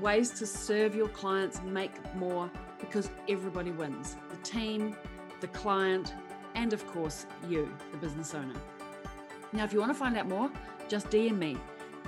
Ways 0.00 0.30
to 0.38 0.46
serve 0.46 0.94
your 0.94 1.08
clients, 1.08 1.60
make 1.62 1.92
more, 2.14 2.48
because 2.78 3.10
everybody 3.28 3.72
wins 3.72 4.16
the 4.30 4.36
team, 4.36 4.94
the 5.42 5.48
client, 5.48 6.14
and 6.54 6.72
of 6.72 6.86
course, 6.86 7.26
you, 7.50 7.68
the 7.90 7.98
business 7.98 8.32
owner. 8.34 8.54
Now, 9.52 9.64
if 9.64 9.72
you 9.72 9.80
want 9.80 9.92
to 9.92 9.98
find 9.98 10.16
out 10.16 10.28
more, 10.28 10.50
just 10.88 11.10
DM 11.10 11.36
me 11.36 11.58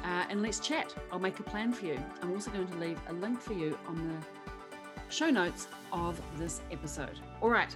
uh, 0.02 0.24
and 0.30 0.40
let's 0.40 0.60
chat. 0.60 0.94
I'll 1.12 1.18
make 1.18 1.38
a 1.40 1.42
plan 1.42 1.72
for 1.72 1.84
you. 1.84 1.98
I'm 2.22 2.32
also 2.32 2.50
going 2.50 2.68
to 2.68 2.78
leave 2.78 2.98
a 3.08 3.12
link 3.12 3.40
for 3.40 3.52
you 3.52 3.76
on 3.88 3.96
the 3.96 5.12
show 5.12 5.30
notes 5.30 5.66
of 5.92 6.20
this 6.38 6.62
episode. 6.70 7.18
All 7.42 7.50
right, 7.50 7.74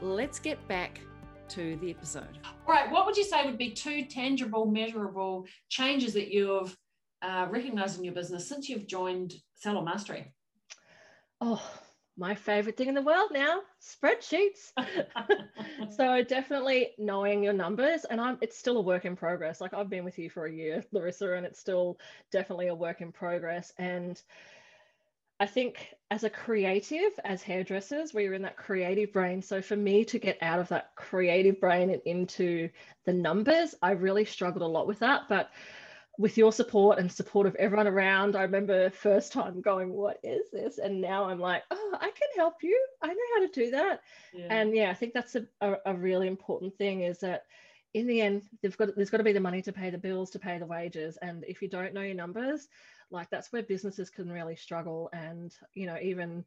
let's 0.00 0.38
get 0.38 0.66
back 0.68 1.00
to 1.48 1.76
the 1.78 1.90
episode. 1.90 2.38
All 2.66 2.72
right, 2.72 2.90
what 2.90 3.04
would 3.04 3.16
you 3.16 3.24
say 3.24 3.44
would 3.44 3.58
be 3.58 3.72
two 3.72 4.04
tangible, 4.04 4.64
measurable 4.64 5.44
changes 5.68 6.14
that 6.14 6.32
you've 6.32 6.76
uh, 7.20 7.48
recognized 7.50 7.98
in 7.98 8.04
your 8.04 8.14
business 8.14 8.48
since 8.48 8.68
you've 8.68 8.86
joined 8.86 9.34
Salon 9.56 9.84
Mastery? 9.84 10.32
Oh, 11.40 11.60
my 12.20 12.34
favorite 12.34 12.76
thing 12.76 12.88
in 12.88 12.94
the 12.94 13.00
world 13.00 13.30
now 13.32 13.60
spreadsheets 13.82 14.72
so 15.96 16.22
definitely 16.22 16.90
knowing 16.98 17.42
your 17.42 17.54
numbers 17.54 18.04
and 18.04 18.20
i'm 18.20 18.36
it's 18.42 18.58
still 18.58 18.76
a 18.76 18.82
work 18.82 19.06
in 19.06 19.16
progress 19.16 19.60
like 19.60 19.72
i've 19.72 19.88
been 19.88 20.04
with 20.04 20.18
you 20.18 20.28
for 20.28 20.44
a 20.44 20.52
year 20.52 20.84
larissa 20.92 21.32
and 21.32 21.46
it's 21.46 21.58
still 21.58 21.98
definitely 22.30 22.68
a 22.68 22.74
work 22.74 23.00
in 23.00 23.10
progress 23.10 23.72
and 23.78 24.22
I 25.42 25.46
think 25.46 25.94
as 26.10 26.22
a 26.22 26.28
creative, 26.28 27.18
as 27.24 27.42
hairdressers, 27.42 28.12
we 28.12 28.26
are 28.26 28.34
in 28.34 28.42
that 28.42 28.58
creative 28.58 29.10
brain. 29.10 29.40
So 29.40 29.62
for 29.62 29.74
me 29.74 30.04
to 30.04 30.18
get 30.18 30.36
out 30.42 30.60
of 30.60 30.68
that 30.68 30.94
creative 30.96 31.58
brain 31.58 31.88
and 31.88 32.02
into 32.04 32.68
the 33.06 33.14
numbers, 33.14 33.74
I 33.80 33.92
really 33.92 34.26
struggled 34.26 34.60
a 34.60 34.66
lot 34.66 34.86
with 34.86 34.98
that. 34.98 35.28
But 35.30 35.50
with 36.20 36.36
your 36.36 36.52
support 36.52 36.98
and 36.98 37.10
support 37.10 37.46
of 37.46 37.54
everyone 37.54 37.86
around, 37.86 38.36
I 38.36 38.42
remember 38.42 38.90
first 38.90 39.32
time 39.32 39.62
going, 39.62 39.90
"What 39.90 40.20
is 40.22 40.50
this?" 40.52 40.76
And 40.76 41.00
now 41.00 41.24
I'm 41.24 41.40
like, 41.40 41.62
"Oh, 41.70 41.96
I 41.98 42.10
can 42.10 42.28
help 42.36 42.62
you. 42.62 42.78
I 43.00 43.06
know 43.06 43.14
how 43.34 43.40
to 43.46 43.52
do 43.52 43.70
that." 43.70 44.02
Yeah. 44.34 44.48
And 44.50 44.76
yeah, 44.76 44.90
I 44.90 44.94
think 44.94 45.14
that's 45.14 45.34
a, 45.34 45.46
a, 45.62 45.76
a 45.86 45.94
really 45.94 46.28
important 46.28 46.76
thing 46.76 47.04
is 47.04 47.20
that 47.20 47.44
in 47.94 48.06
the 48.06 48.20
end, 48.20 48.42
they've 48.60 48.76
got 48.76 48.94
there's 48.94 49.08
got 49.08 49.16
to 49.16 49.24
be 49.24 49.32
the 49.32 49.40
money 49.40 49.62
to 49.62 49.72
pay 49.72 49.88
the 49.88 49.96
bills, 49.96 50.28
to 50.32 50.38
pay 50.38 50.58
the 50.58 50.66
wages, 50.66 51.16
and 51.22 51.42
if 51.48 51.62
you 51.62 51.68
don't 51.68 51.94
know 51.94 52.02
your 52.02 52.14
numbers, 52.14 52.68
like 53.10 53.30
that's 53.30 53.50
where 53.50 53.62
businesses 53.62 54.10
can 54.10 54.30
really 54.30 54.56
struggle 54.56 55.08
and 55.14 55.54
you 55.74 55.86
know 55.86 55.96
even 56.02 56.44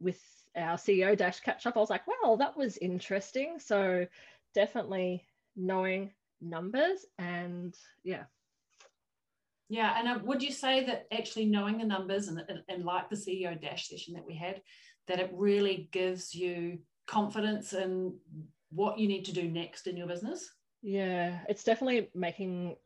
with 0.00 0.20
our 0.56 0.76
ceo 0.76 1.16
dash 1.16 1.40
catch 1.40 1.66
up 1.66 1.76
i 1.76 1.80
was 1.80 1.90
like 1.90 2.06
well 2.06 2.36
that 2.36 2.56
was 2.56 2.76
interesting 2.78 3.58
so 3.58 4.06
definitely 4.54 5.26
knowing 5.56 6.12
numbers 6.40 7.04
and 7.18 7.76
yeah 8.04 8.24
yeah 9.72 9.98
and 9.98 10.06
uh, 10.06 10.18
would 10.22 10.42
you 10.42 10.52
say 10.52 10.84
that 10.84 11.06
actually 11.10 11.46
knowing 11.46 11.78
the 11.78 11.84
numbers 11.84 12.28
and, 12.28 12.42
and, 12.48 12.60
and 12.68 12.84
like 12.84 13.08
the 13.08 13.16
ceo 13.16 13.58
dash 13.60 13.88
session 13.88 14.12
that 14.12 14.26
we 14.26 14.34
had 14.34 14.60
that 15.08 15.18
it 15.18 15.30
really 15.32 15.88
gives 15.92 16.34
you 16.34 16.78
confidence 17.06 17.72
in 17.72 18.14
what 18.70 18.98
you 18.98 19.08
need 19.08 19.24
to 19.24 19.32
do 19.32 19.48
next 19.48 19.86
in 19.86 19.96
your 19.96 20.06
business? 20.06 20.50
Yeah 20.82 21.40
it's 21.48 21.64
definitely 21.64 22.10
making 22.14 22.76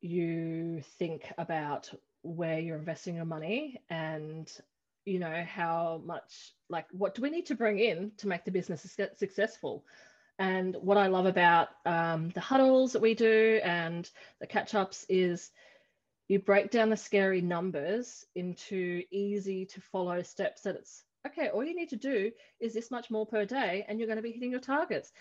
you 0.00 0.82
think 0.98 1.30
about 1.36 1.92
where 2.22 2.58
you're 2.58 2.78
investing 2.78 3.16
your 3.16 3.24
money 3.26 3.80
and 3.90 4.50
you 5.04 5.18
know 5.18 5.44
how 5.46 6.00
much 6.04 6.54
like 6.68 6.86
what 6.92 7.14
do 7.14 7.22
we 7.22 7.30
need 7.30 7.46
to 7.46 7.54
bring 7.54 7.78
in 7.78 8.12
to 8.16 8.28
make 8.28 8.44
the 8.44 8.50
business 8.50 8.96
successful? 9.16 9.84
And 10.38 10.74
what 10.80 10.96
i 10.96 11.06
love 11.06 11.26
about 11.26 11.68
um, 11.84 12.30
the 12.30 12.40
huddles 12.40 12.92
that 12.92 13.02
we 13.02 13.14
do 13.14 13.60
and 13.62 14.08
the 14.40 14.46
catch 14.46 14.74
ups 14.74 15.04
is 15.08 15.50
you 16.30 16.38
break 16.38 16.70
down 16.70 16.90
the 16.90 16.96
scary 16.96 17.40
numbers 17.40 18.24
into 18.34 19.02
easy 19.10 19.66
to 19.66 19.80
follow 19.80 20.22
steps 20.22 20.62
that 20.62 20.76
it's 20.76 21.04
okay 21.26 21.48
all 21.48 21.64
you 21.64 21.74
need 21.74 21.88
to 21.88 21.96
do 21.96 22.30
is 22.60 22.72
this 22.72 22.90
much 22.90 23.10
more 23.10 23.26
per 23.26 23.44
day 23.44 23.84
and 23.88 23.98
you're 23.98 24.06
going 24.06 24.16
to 24.16 24.22
be 24.22 24.32
hitting 24.32 24.52
your 24.52 24.60
targets 24.60 25.12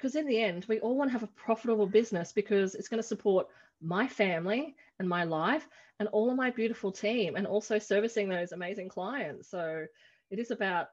because 0.00 0.16
in 0.16 0.26
the 0.26 0.40
end, 0.40 0.64
we 0.66 0.80
all 0.80 0.96
want 0.96 1.10
to 1.10 1.12
have 1.12 1.22
a 1.22 1.26
profitable 1.26 1.86
business 1.86 2.32
because 2.32 2.74
it's 2.74 2.88
going 2.88 3.02
to 3.02 3.06
support 3.06 3.48
my 3.82 4.08
family 4.08 4.74
and 4.98 5.06
my 5.06 5.24
life 5.24 5.68
and 5.98 6.08
all 6.08 6.30
of 6.30 6.36
my 6.36 6.50
beautiful 6.50 6.90
team 6.90 7.36
and 7.36 7.46
also 7.46 7.78
servicing 7.78 8.26
those 8.26 8.52
amazing 8.52 8.88
clients. 8.88 9.50
So 9.50 9.84
it 10.30 10.38
is 10.38 10.50
about, 10.50 10.86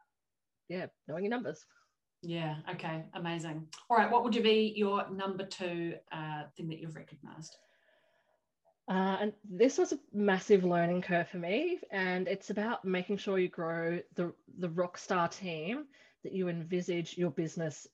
yeah, 0.68 0.88
knowing 1.08 1.24
your 1.24 1.32
numbers. 1.32 1.66
Yeah. 2.22 2.56
Okay. 2.72 3.06
Amazing. 3.14 3.66
All 3.90 3.96
right. 3.96 4.12
What 4.12 4.26
would 4.26 4.36
you 4.36 4.44
be 4.44 4.74
your 4.76 5.10
number 5.10 5.46
two 5.46 5.94
uh, 6.12 6.44
thing 6.58 6.68
that 6.68 6.80
you've 6.80 6.96
recognized? 6.96 7.56
Uh, 8.88 9.18
and 9.20 9.34
this 9.44 9.78
was 9.78 9.92
a 9.92 10.00
massive 10.14 10.64
learning 10.64 11.02
curve 11.02 11.28
for 11.28 11.38
me, 11.38 11.80
and 11.92 12.28
it's 12.28 12.50
about 12.50 12.86
making 12.86 13.18
sure 13.18 13.38
you 13.38 13.50
grow 13.50 14.00
the 14.16 14.34
the 14.60 14.70
rock 14.70 14.98
star 14.98 15.28
team 15.28 15.86
that 16.24 16.32
you 16.32 16.48
envisage 16.48 17.18
your 17.18 17.32
business 17.32 17.88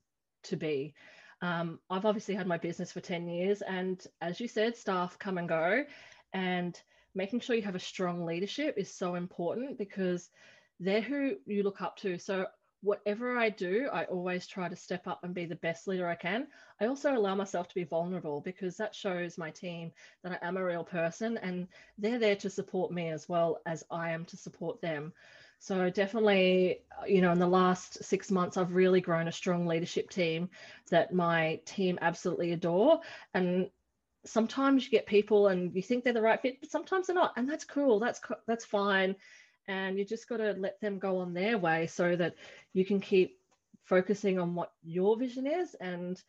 to 0.43 0.55
be. 0.55 0.93
Um, 1.41 1.79
I've 1.89 2.05
obviously 2.05 2.35
had 2.35 2.47
my 2.47 2.57
business 2.57 2.91
for 2.91 3.01
10 3.01 3.27
years, 3.27 3.61
and 3.61 4.05
as 4.21 4.39
you 4.39 4.47
said, 4.47 4.77
staff 4.77 5.17
come 5.17 5.37
and 5.37 5.49
go, 5.49 5.83
and 6.31 6.79
making 7.15 7.39
sure 7.39 7.55
you 7.55 7.61
have 7.63 7.75
a 7.75 7.79
strong 7.79 8.25
leadership 8.25 8.75
is 8.77 8.93
so 8.93 9.15
important 9.15 9.77
because 9.77 10.29
they're 10.79 11.01
who 11.01 11.35
you 11.45 11.63
look 11.63 11.81
up 11.81 11.97
to. 11.97 12.17
So 12.17 12.45
whatever 12.83 13.37
I 13.37 13.49
do, 13.49 13.89
I 13.91 14.03
always 14.05 14.45
try 14.45 14.67
to 14.67 14.75
step 14.75 15.07
up 15.07 15.23
and 15.23 15.33
be 15.33 15.45
the 15.45 15.55
best 15.55 15.87
leader 15.87 16.07
I 16.07 16.15
can. 16.15 16.47
I 16.81 16.87
also 16.87 17.15
allow 17.15 17.33
myself 17.33 17.69
to 17.69 17.75
be 17.75 17.85
vulnerable 17.85 18.41
because 18.41 18.75
that 18.77 18.93
shows 18.93 19.37
my 19.37 19.49
team 19.51 19.91
that 20.23 20.39
I 20.43 20.47
am 20.47 20.57
a 20.57 20.65
real 20.65 20.83
person 20.83 21.37
and 21.37 21.67
they're 21.97 22.19
there 22.19 22.35
to 22.35 22.49
support 22.49 22.91
me 22.91 23.09
as 23.09 23.29
well 23.29 23.61
as 23.65 23.85
I 23.89 24.11
am 24.11 24.25
to 24.25 24.37
support 24.37 24.81
them. 24.81 25.13
So 25.59 25.89
definitely, 25.89 26.81
uh, 27.01 27.05
you 27.05 27.21
know, 27.21 27.31
in 27.31 27.39
the 27.39 27.47
last 27.47 28.03
six 28.03 28.29
months, 28.29 28.57
I've 28.57 28.75
really 28.75 28.99
grown 28.99 29.29
a 29.29 29.31
strong 29.31 29.65
leadership 29.65 30.09
team 30.09 30.49
that 30.89 31.13
my 31.13 31.61
team 31.65 31.97
absolutely 32.01 32.51
adore. 32.51 32.99
And 33.33 33.69
sometimes 34.25 34.83
you 34.83 34.91
get 34.91 35.05
people 35.05 35.47
and 35.47 35.73
you 35.73 35.81
think 35.81 36.03
they're 36.03 36.11
the 36.11 36.21
right 36.21 36.41
fit, 36.41 36.59
but 36.59 36.69
sometimes 36.69 37.07
they're 37.07 37.15
not, 37.15 37.33
and 37.37 37.49
that's 37.49 37.65
cool. 37.65 37.99
That's 37.99 38.19
that's 38.45 38.65
fine. 38.65 39.15
And 39.67 39.97
you 39.97 40.05
just 40.05 40.27
got 40.27 40.37
to 40.37 40.53
let 40.53 40.79
them 40.81 40.99
go 40.99 41.19
on 41.19 41.33
their 41.33 41.57
way 41.57 41.87
so 41.87 42.15
that 42.15 42.35
you 42.73 42.85
can 42.85 42.99
keep 42.99 43.39
focusing 43.83 44.39
on 44.39 44.55
what 44.55 44.71
your 44.83 45.17
vision 45.17 45.47
is. 45.47 45.75
And 45.75 46.21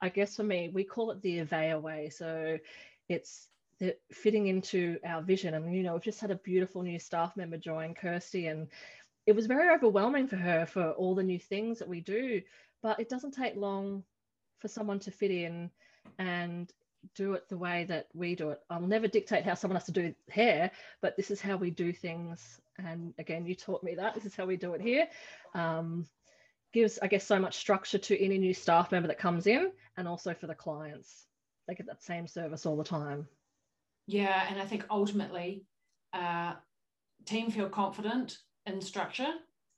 I 0.00 0.08
guess 0.08 0.36
for 0.36 0.42
me, 0.42 0.70
we 0.72 0.84
call 0.84 1.10
it 1.10 1.22
the 1.22 1.44
Avea 1.44 1.80
way. 1.80 2.10
So 2.10 2.58
it's 3.08 3.48
the 3.78 3.96
fitting 4.12 4.48
into 4.48 4.98
our 5.04 5.22
vision. 5.22 5.54
and 5.54 5.74
you 5.74 5.82
know, 5.82 5.94
we've 5.94 6.02
just 6.02 6.20
had 6.20 6.30
a 6.30 6.36
beautiful 6.36 6.82
new 6.82 6.98
staff 6.98 7.36
member 7.36 7.56
join, 7.56 7.94
Kirsty, 7.94 8.46
and 8.46 8.68
it 9.26 9.32
was 9.36 9.46
very 9.46 9.74
overwhelming 9.74 10.26
for 10.26 10.36
her 10.36 10.66
for 10.66 10.90
all 10.92 11.14
the 11.14 11.22
new 11.22 11.38
things 11.38 11.78
that 11.78 11.88
we 11.88 12.00
do. 12.00 12.42
But 12.82 13.00
it 13.00 13.08
doesn't 13.08 13.32
take 13.32 13.56
long 13.56 14.04
for 14.58 14.68
someone 14.68 14.98
to 15.00 15.10
fit 15.10 15.30
in 15.30 15.70
and 16.18 16.72
do 17.14 17.34
it 17.34 17.48
the 17.48 17.56
way 17.56 17.84
that 17.84 18.08
we 18.14 18.34
do 18.34 18.50
it. 18.50 18.60
I'll 18.70 18.80
never 18.80 19.08
dictate 19.08 19.44
how 19.44 19.54
someone 19.54 19.76
has 19.76 19.86
to 19.86 19.92
do 19.92 20.14
hair, 20.28 20.70
but 21.00 21.16
this 21.16 21.30
is 21.30 21.40
how 21.40 21.56
we 21.56 21.70
do 21.70 21.92
things. 21.92 22.60
And 22.78 23.14
again, 23.18 23.46
you 23.46 23.54
taught 23.54 23.82
me 23.82 23.94
that. 23.94 24.14
This 24.14 24.26
is 24.26 24.36
how 24.36 24.46
we 24.46 24.56
do 24.56 24.74
it 24.74 24.80
here. 24.80 25.08
Um, 25.54 26.06
gives, 26.72 26.98
I 27.00 27.08
guess, 27.08 27.26
so 27.26 27.38
much 27.38 27.56
structure 27.56 27.98
to 27.98 28.24
any 28.24 28.38
new 28.38 28.54
staff 28.54 28.92
member 28.92 29.08
that 29.08 29.18
comes 29.18 29.46
in 29.46 29.72
and 29.96 30.06
also 30.06 30.34
for 30.34 30.46
the 30.46 30.54
clients. 30.54 31.26
They 31.66 31.74
get 31.74 31.86
that 31.86 32.02
same 32.02 32.26
service 32.26 32.66
all 32.66 32.76
the 32.76 32.84
time. 32.84 33.26
Yeah, 34.06 34.46
and 34.48 34.60
I 34.60 34.64
think 34.64 34.84
ultimately, 34.90 35.64
uh, 36.12 36.54
team 37.26 37.50
feel 37.50 37.68
confident 37.68 38.38
in 38.66 38.80
structure. 38.80 39.32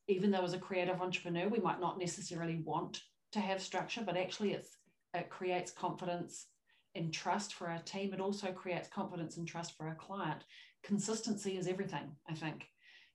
Even 0.09 0.31
though 0.31 0.45
as 0.45 0.53
a 0.53 0.59
creative 0.59 1.01
entrepreneur, 1.01 1.49
we 1.49 1.61
might 1.61 1.81
not 1.81 1.99
necessarily 1.99 2.61
want 2.65 3.01
to 3.33 3.41
have 3.41 3.63
structure, 3.63 4.03
but 4.05 4.17
actually, 4.17 4.53
it's 4.53 4.77
it 5.15 5.29
creates 5.29 5.71
confidence 5.71 6.47
and 6.95 7.13
trust 7.13 7.55
for 7.55 7.69
our 7.69 7.81
team. 7.81 8.13
It 8.13 8.21
also 8.21 8.53
creates 8.53 8.89
confidence 8.89 9.37
and 9.37 9.47
trust 9.47 9.77
for 9.77 9.87
our 9.87 9.95
client. 9.95 10.45
Consistency 10.83 11.57
is 11.57 11.67
everything. 11.67 12.17
I 12.29 12.35
think 12.35 12.67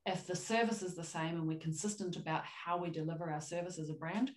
if 0.05 0.25
the 0.25 0.36
service 0.36 0.81
is 0.81 0.96
the 0.96 1.03
same 1.03 1.36
and 1.36 1.48
we're 1.48 1.60
consistent 1.60 2.15
about 2.15 2.43
how 2.45 2.78
we 2.78 2.89
deliver 2.89 3.30
our 3.30 3.41
service 3.41 3.78
as 3.78 3.89
a 3.89 3.93
brand, 3.93 4.32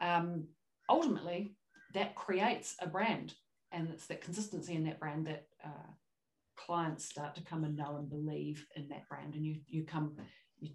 um, 0.00 0.46
ultimately 0.88 1.54
that 1.94 2.14
creates 2.14 2.74
a 2.80 2.86
brand, 2.86 3.34
and 3.72 3.88
it's 3.90 4.06
that 4.06 4.22
consistency 4.22 4.74
in 4.74 4.84
that 4.84 4.98
brand 4.98 5.26
that 5.26 5.46
uh, 5.64 5.90
clients 6.56 7.04
start 7.04 7.34
to 7.34 7.42
come 7.42 7.64
and 7.64 7.76
know 7.76 7.96
and 7.96 8.08
believe 8.08 8.66
in 8.76 8.88
that 8.88 9.08
brand 9.08 9.34
and 9.34 9.44
you 9.44 9.56
you 9.66 9.82
come 9.82 10.14
you, 10.58 10.70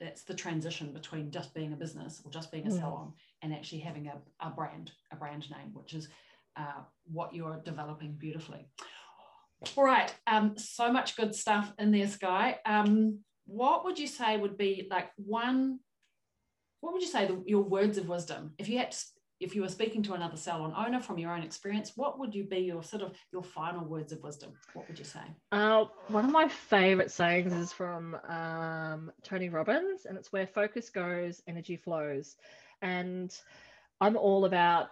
that's 0.00 0.22
the 0.24 0.34
transition 0.34 0.92
between 0.92 1.30
just 1.30 1.54
being 1.54 1.72
a 1.72 1.76
business 1.76 2.20
or 2.24 2.30
just 2.30 2.50
being 2.50 2.66
a 2.66 2.70
mm. 2.70 2.78
salon 2.78 3.12
and 3.42 3.52
actually 3.54 3.78
having 3.78 4.08
a, 4.08 4.46
a 4.46 4.50
brand 4.50 4.90
a 5.12 5.16
brand 5.16 5.48
name 5.50 5.70
which 5.72 5.94
is 5.94 6.08
uh, 6.58 6.80
what 7.10 7.34
you're 7.34 7.60
developing 7.64 8.12
beautifully 8.12 8.66
all 9.76 9.84
right 9.84 10.14
um, 10.26 10.56
so 10.56 10.92
much 10.92 11.16
good 11.16 11.34
stuff 11.34 11.72
in 11.78 11.90
there 11.90 12.08
sky 12.08 12.58
um, 12.66 13.18
what 13.46 13.84
would 13.84 13.98
you 13.98 14.06
say 14.06 14.36
would 14.36 14.58
be 14.58 14.86
like 14.90 15.10
one 15.16 15.78
what 16.80 16.92
would 16.92 17.02
you 17.02 17.08
say 17.08 17.26
the, 17.26 17.42
your 17.46 17.62
words 17.62 17.98
of 17.98 18.08
wisdom 18.08 18.52
if 18.58 18.68
you 18.68 18.78
had 18.78 18.90
to 18.90 18.98
if 19.40 19.54
you 19.54 19.62
were 19.62 19.68
speaking 19.68 20.02
to 20.02 20.14
another 20.14 20.36
salon 20.36 20.72
owner 20.76 21.00
from 21.00 21.18
your 21.18 21.32
own 21.32 21.42
experience, 21.42 21.92
what 21.94 22.18
would 22.18 22.34
you 22.34 22.44
be 22.44 22.58
your 22.58 22.82
sort 22.82 23.02
of 23.02 23.16
your 23.32 23.42
final 23.42 23.84
words 23.84 24.12
of 24.12 24.22
wisdom? 24.22 24.52
What 24.72 24.88
would 24.88 24.98
you 24.98 25.04
say? 25.04 25.20
Uh, 25.52 25.84
one 26.08 26.24
of 26.24 26.32
my 26.32 26.48
favorite 26.48 27.10
sayings 27.10 27.52
is 27.52 27.72
from 27.72 28.16
um, 28.28 29.12
Tony 29.22 29.48
Robbins, 29.48 30.06
and 30.06 30.18
it's 30.18 30.32
where 30.32 30.46
focus 30.46 30.90
goes, 30.90 31.40
energy 31.46 31.76
flows. 31.76 32.36
And 32.82 33.36
I'm 34.00 34.16
all 34.16 34.44
about 34.44 34.88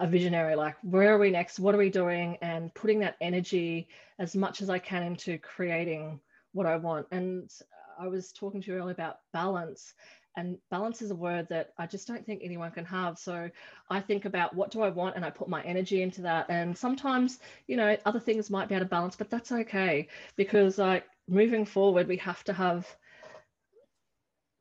a 0.00 0.06
visionary, 0.06 0.54
like 0.54 0.76
where 0.82 1.14
are 1.14 1.18
we 1.18 1.30
next? 1.30 1.58
What 1.58 1.74
are 1.74 1.78
we 1.78 1.90
doing? 1.90 2.38
And 2.40 2.72
putting 2.74 3.00
that 3.00 3.16
energy 3.20 3.88
as 4.18 4.36
much 4.36 4.62
as 4.62 4.70
I 4.70 4.78
can 4.78 5.02
into 5.02 5.38
creating 5.38 6.20
what 6.52 6.66
I 6.66 6.76
want. 6.76 7.06
And 7.10 7.50
I 7.98 8.06
was 8.06 8.32
talking 8.32 8.62
to 8.62 8.70
you 8.70 8.78
earlier 8.78 8.92
about 8.92 9.18
balance 9.32 9.94
and 10.38 10.56
balance 10.70 11.02
is 11.02 11.10
a 11.10 11.16
word 11.16 11.48
that 11.50 11.72
I 11.78 11.86
just 11.86 12.06
don't 12.06 12.24
think 12.24 12.42
anyone 12.44 12.70
can 12.70 12.84
have. 12.84 13.18
So 13.18 13.50
I 13.90 14.00
think 14.00 14.24
about 14.24 14.54
what 14.54 14.70
do 14.70 14.82
I 14.82 14.88
want 14.88 15.16
and 15.16 15.24
I 15.24 15.30
put 15.30 15.48
my 15.48 15.62
energy 15.64 16.00
into 16.00 16.22
that. 16.22 16.46
And 16.48 16.78
sometimes, 16.78 17.40
you 17.66 17.76
know, 17.76 17.96
other 18.06 18.20
things 18.20 18.48
might 18.48 18.68
be 18.68 18.76
out 18.76 18.82
of 18.82 18.88
balance, 18.88 19.16
but 19.16 19.30
that's 19.30 19.50
okay 19.50 20.06
because 20.36 20.78
like 20.78 21.04
moving 21.28 21.64
forward, 21.64 22.06
we 22.06 22.18
have 22.18 22.44
to 22.44 22.52
have 22.52 22.86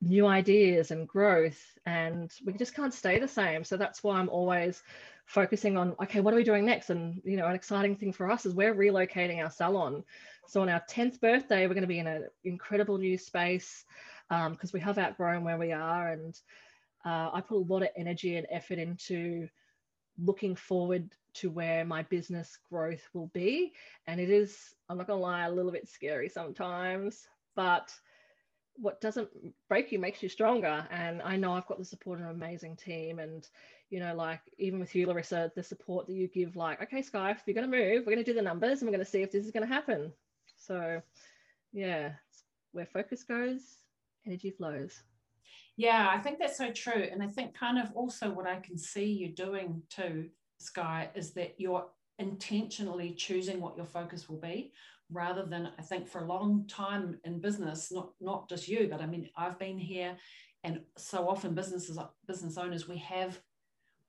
new 0.01 0.25
ideas 0.25 0.89
and 0.89 1.07
growth 1.07 1.61
and 1.85 2.31
we 2.43 2.53
just 2.53 2.73
can't 2.73 2.93
stay 2.93 3.19
the 3.19 3.27
same. 3.27 3.63
So 3.63 3.77
that's 3.77 4.03
why 4.03 4.17
I'm 4.17 4.29
always 4.29 4.81
focusing 5.27 5.77
on 5.77 5.93
okay, 6.01 6.21
what 6.21 6.33
are 6.33 6.37
we 6.37 6.43
doing 6.43 6.65
next? 6.65 6.89
And 6.89 7.21
you 7.23 7.37
know, 7.37 7.45
an 7.45 7.55
exciting 7.55 7.95
thing 7.95 8.11
for 8.11 8.31
us 8.31 8.45
is 8.45 8.55
we're 8.55 8.73
relocating 8.73 9.43
our 9.43 9.51
salon. 9.51 10.03
So 10.47 10.61
on 10.61 10.69
our 10.69 10.81
10th 10.89 11.19
birthday, 11.19 11.67
we're 11.67 11.73
going 11.73 11.81
to 11.81 11.87
be 11.87 11.99
in 11.99 12.07
an 12.07 12.27
incredible 12.45 12.97
new 12.97 13.17
space 13.17 13.85
because 14.29 14.47
um, 14.47 14.71
we 14.73 14.79
have 14.79 14.97
outgrown 14.97 15.43
where 15.43 15.57
we 15.57 15.73
are. 15.73 16.09
And 16.09 16.39
uh, 17.05 17.29
I 17.33 17.41
put 17.41 17.57
a 17.57 17.73
lot 17.73 17.83
of 17.83 17.89
energy 17.97 18.37
and 18.37 18.47
effort 18.49 18.79
into 18.79 19.47
looking 20.17 20.55
forward 20.55 21.09
to 21.35 21.49
where 21.49 21.85
my 21.85 22.03
business 22.03 22.57
growth 22.69 23.07
will 23.13 23.27
be. 23.27 23.73
And 24.07 24.19
it 24.19 24.29
is, 24.29 24.73
I'm 24.89 24.97
not 24.97 25.07
going 25.07 25.19
to 25.19 25.23
lie, 25.23 25.45
a 25.45 25.51
little 25.51 25.71
bit 25.71 25.87
scary 25.87 26.29
sometimes, 26.29 27.27
but 27.55 27.93
what 28.79 29.01
doesn't 29.01 29.29
break 29.69 29.91
you 29.91 29.99
makes 29.99 30.21
you 30.21 30.29
stronger. 30.29 30.87
And 30.91 31.21
I 31.21 31.35
know 31.35 31.53
I've 31.53 31.67
got 31.67 31.79
the 31.79 31.85
support 31.85 32.19
of 32.19 32.25
an 32.25 32.31
amazing 32.31 32.75
team. 32.75 33.19
And, 33.19 33.47
you 33.89 33.99
know, 33.99 34.15
like 34.15 34.41
even 34.57 34.79
with 34.79 34.93
you, 34.95 35.07
Larissa, 35.07 35.51
the 35.55 35.63
support 35.63 36.07
that 36.07 36.13
you 36.13 36.27
give, 36.27 36.55
like, 36.55 36.81
okay, 36.83 37.01
Sky, 37.01 37.31
if 37.31 37.41
you're 37.45 37.55
going 37.55 37.69
to 37.69 37.77
move, 37.77 38.05
we're 38.05 38.13
going 38.13 38.23
to 38.23 38.31
do 38.31 38.35
the 38.35 38.41
numbers 38.41 38.81
and 38.81 38.87
we're 38.87 38.95
going 38.95 39.05
to 39.05 39.11
see 39.11 39.21
if 39.21 39.31
this 39.31 39.45
is 39.45 39.51
going 39.51 39.67
to 39.67 39.73
happen. 39.73 40.11
So, 40.57 41.01
yeah, 41.73 42.11
where 42.71 42.85
focus 42.85 43.23
goes, 43.23 43.61
energy 44.25 44.51
flows. 44.51 45.01
Yeah, 45.75 46.09
I 46.11 46.17
think 46.19 46.39
that's 46.39 46.57
so 46.57 46.71
true. 46.71 47.07
And 47.11 47.21
I 47.21 47.27
think 47.27 47.53
kind 47.53 47.77
of 47.77 47.91
also 47.93 48.29
what 48.29 48.47
I 48.47 48.57
can 48.57 48.77
see 48.77 49.05
you 49.05 49.29
doing 49.29 49.81
too, 49.89 50.29
Sky, 50.59 51.09
is 51.15 51.31
that 51.33 51.55
you're 51.57 51.85
intentionally 52.19 53.13
choosing 53.13 53.61
what 53.61 53.77
your 53.77 53.85
focus 53.85 54.27
will 54.27 54.39
be 54.39 54.71
rather 55.11 55.45
than 55.45 55.69
I 55.77 55.81
think 55.81 56.07
for 56.07 56.19
a 56.23 56.27
long 56.27 56.65
time 56.67 57.19
in 57.23 57.39
business, 57.39 57.91
not 57.91 58.11
not 58.19 58.49
just 58.49 58.67
you, 58.67 58.87
but 58.89 59.01
I 59.01 59.05
mean 59.05 59.29
I've 59.35 59.59
been 59.59 59.79
here 59.79 60.17
and 60.63 60.81
so 60.97 61.29
often 61.29 61.53
businesses 61.53 61.97
business 62.27 62.57
owners 62.57 62.87
we 62.87 62.97
have 62.97 63.39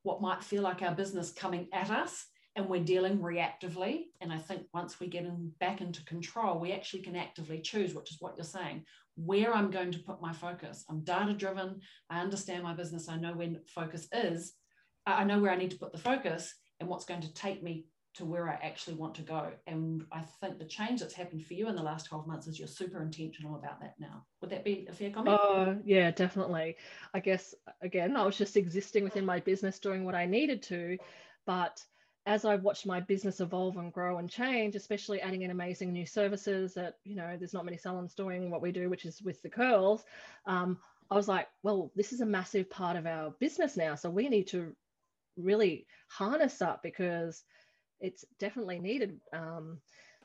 what 0.02 0.22
might 0.22 0.42
feel 0.42 0.62
like 0.62 0.82
our 0.82 0.94
business 0.94 1.30
coming 1.30 1.68
at 1.72 1.90
us 1.90 2.26
and 2.56 2.68
we're 2.68 2.82
dealing 2.82 3.18
reactively. 3.18 4.06
And 4.20 4.32
I 4.32 4.38
think 4.38 4.62
once 4.74 4.98
we 4.98 5.06
get 5.06 5.24
in, 5.24 5.52
back 5.60 5.80
into 5.80 6.04
control, 6.04 6.58
we 6.58 6.72
actually 6.72 7.02
can 7.02 7.14
actively 7.14 7.60
choose, 7.60 7.94
which 7.94 8.10
is 8.10 8.16
what 8.20 8.36
you're 8.36 8.44
saying, 8.44 8.84
where 9.16 9.54
I'm 9.54 9.70
going 9.70 9.92
to 9.92 9.98
put 10.00 10.20
my 10.20 10.32
focus. 10.32 10.84
I'm 10.90 11.04
data 11.04 11.34
driven. 11.34 11.80
I 12.10 12.20
understand 12.20 12.64
my 12.64 12.74
business. 12.74 13.08
I 13.08 13.16
know 13.16 13.34
when 13.34 13.60
focus 13.66 14.08
is. 14.12 14.54
I 15.06 15.24
know 15.24 15.38
where 15.38 15.52
I 15.52 15.56
need 15.56 15.70
to 15.70 15.78
put 15.78 15.92
the 15.92 15.98
focus 15.98 16.54
and 16.80 16.88
what's 16.88 17.04
going 17.04 17.20
to 17.20 17.32
take 17.32 17.62
me 17.62 17.84
to 18.18 18.24
where 18.24 18.48
I 18.48 18.58
actually 18.62 18.96
want 18.96 19.14
to 19.16 19.22
go. 19.22 19.50
And 19.66 20.04
I 20.12 20.20
think 20.40 20.58
the 20.58 20.64
change 20.66 21.00
that's 21.00 21.14
happened 21.14 21.46
for 21.46 21.54
you 21.54 21.68
in 21.68 21.76
the 21.76 21.82
last 21.82 22.06
12 22.06 22.26
months 22.26 22.46
is 22.46 22.58
you're 22.58 22.68
super 22.68 23.02
intentional 23.02 23.56
about 23.56 23.80
that 23.80 23.94
now. 23.98 24.24
Would 24.40 24.50
that 24.50 24.64
be 24.64 24.86
a 24.88 24.92
fair 24.92 25.10
comment? 25.10 25.38
Oh, 25.40 25.78
yeah, 25.84 26.10
definitely. 26.10 26.76
I 27.14 27.20
guess, 27.20 27.54
again, 27.82 28.16
I 28.16 28.24
was 28.24 28.36
just 28.36 28.56
existing 28.56 29.04
within 29.04 29.24
my 29.24 29.40
business, 29.40 29.78
doing 29.78 30.04
what 30.04 30.14
I 30.14 30.26
needed 30.26 30.62
to 30.64 30.98
But 31.46 31.82
as 32.26 32.44
I 32.44 32.56
watched 32.56 32.86
my 32.86 33.00
business 33.00 33.40
evolve 33.40 33.78
and 33.78 33.92
grow 33.92 34.18
and 34.18 34.28
change, 34.28 34.76
especially 34.76 35.20
adding 35.22 35.42
in 35.42 35.50
amazing 35.50 35.92
new 35.92 36.04
services 36.04 36.74
that, 36.74 36.96
you 37.04 37.16
know, 37.16 37.36
there's 37.38 37.54
not 37.54 37.64
many 37.64 37.78
salons 37.78 38.14
doing 38.14 38.50
what 38.50 38.60
we 38.60 38.70
do, 38.70 38.90
which 38.90 39.06
is 39.06 39.22
with 39.22 39.40
the 39.40 39.48
curls, 39.48 40.04
um, 40.44 40.78
I 41.10 41.14
was 41.14 41.26
like, 41.26 41.48
well, 41.62 41.90
this 41.96 42.12
is 42.12 42.20
a 42.20 42.26
massive 42.26 42.68
part 42.68 42.96
of 42.96 43.06
our 43.06 43.30
business 43.40 43.78
now. 43.78 43.94
So 43.94 44.10
we 44.10 44.28
need 44.28 44.48
to 44.48 44.76
really 45.38 45.86
harness 46.08 46.60
up 46.60 46.82
because 46.82 47.44
it's 48.00 48.24
definitely 48.38 48.78
needed. 48.78 49.20
Um, 49.32 49.78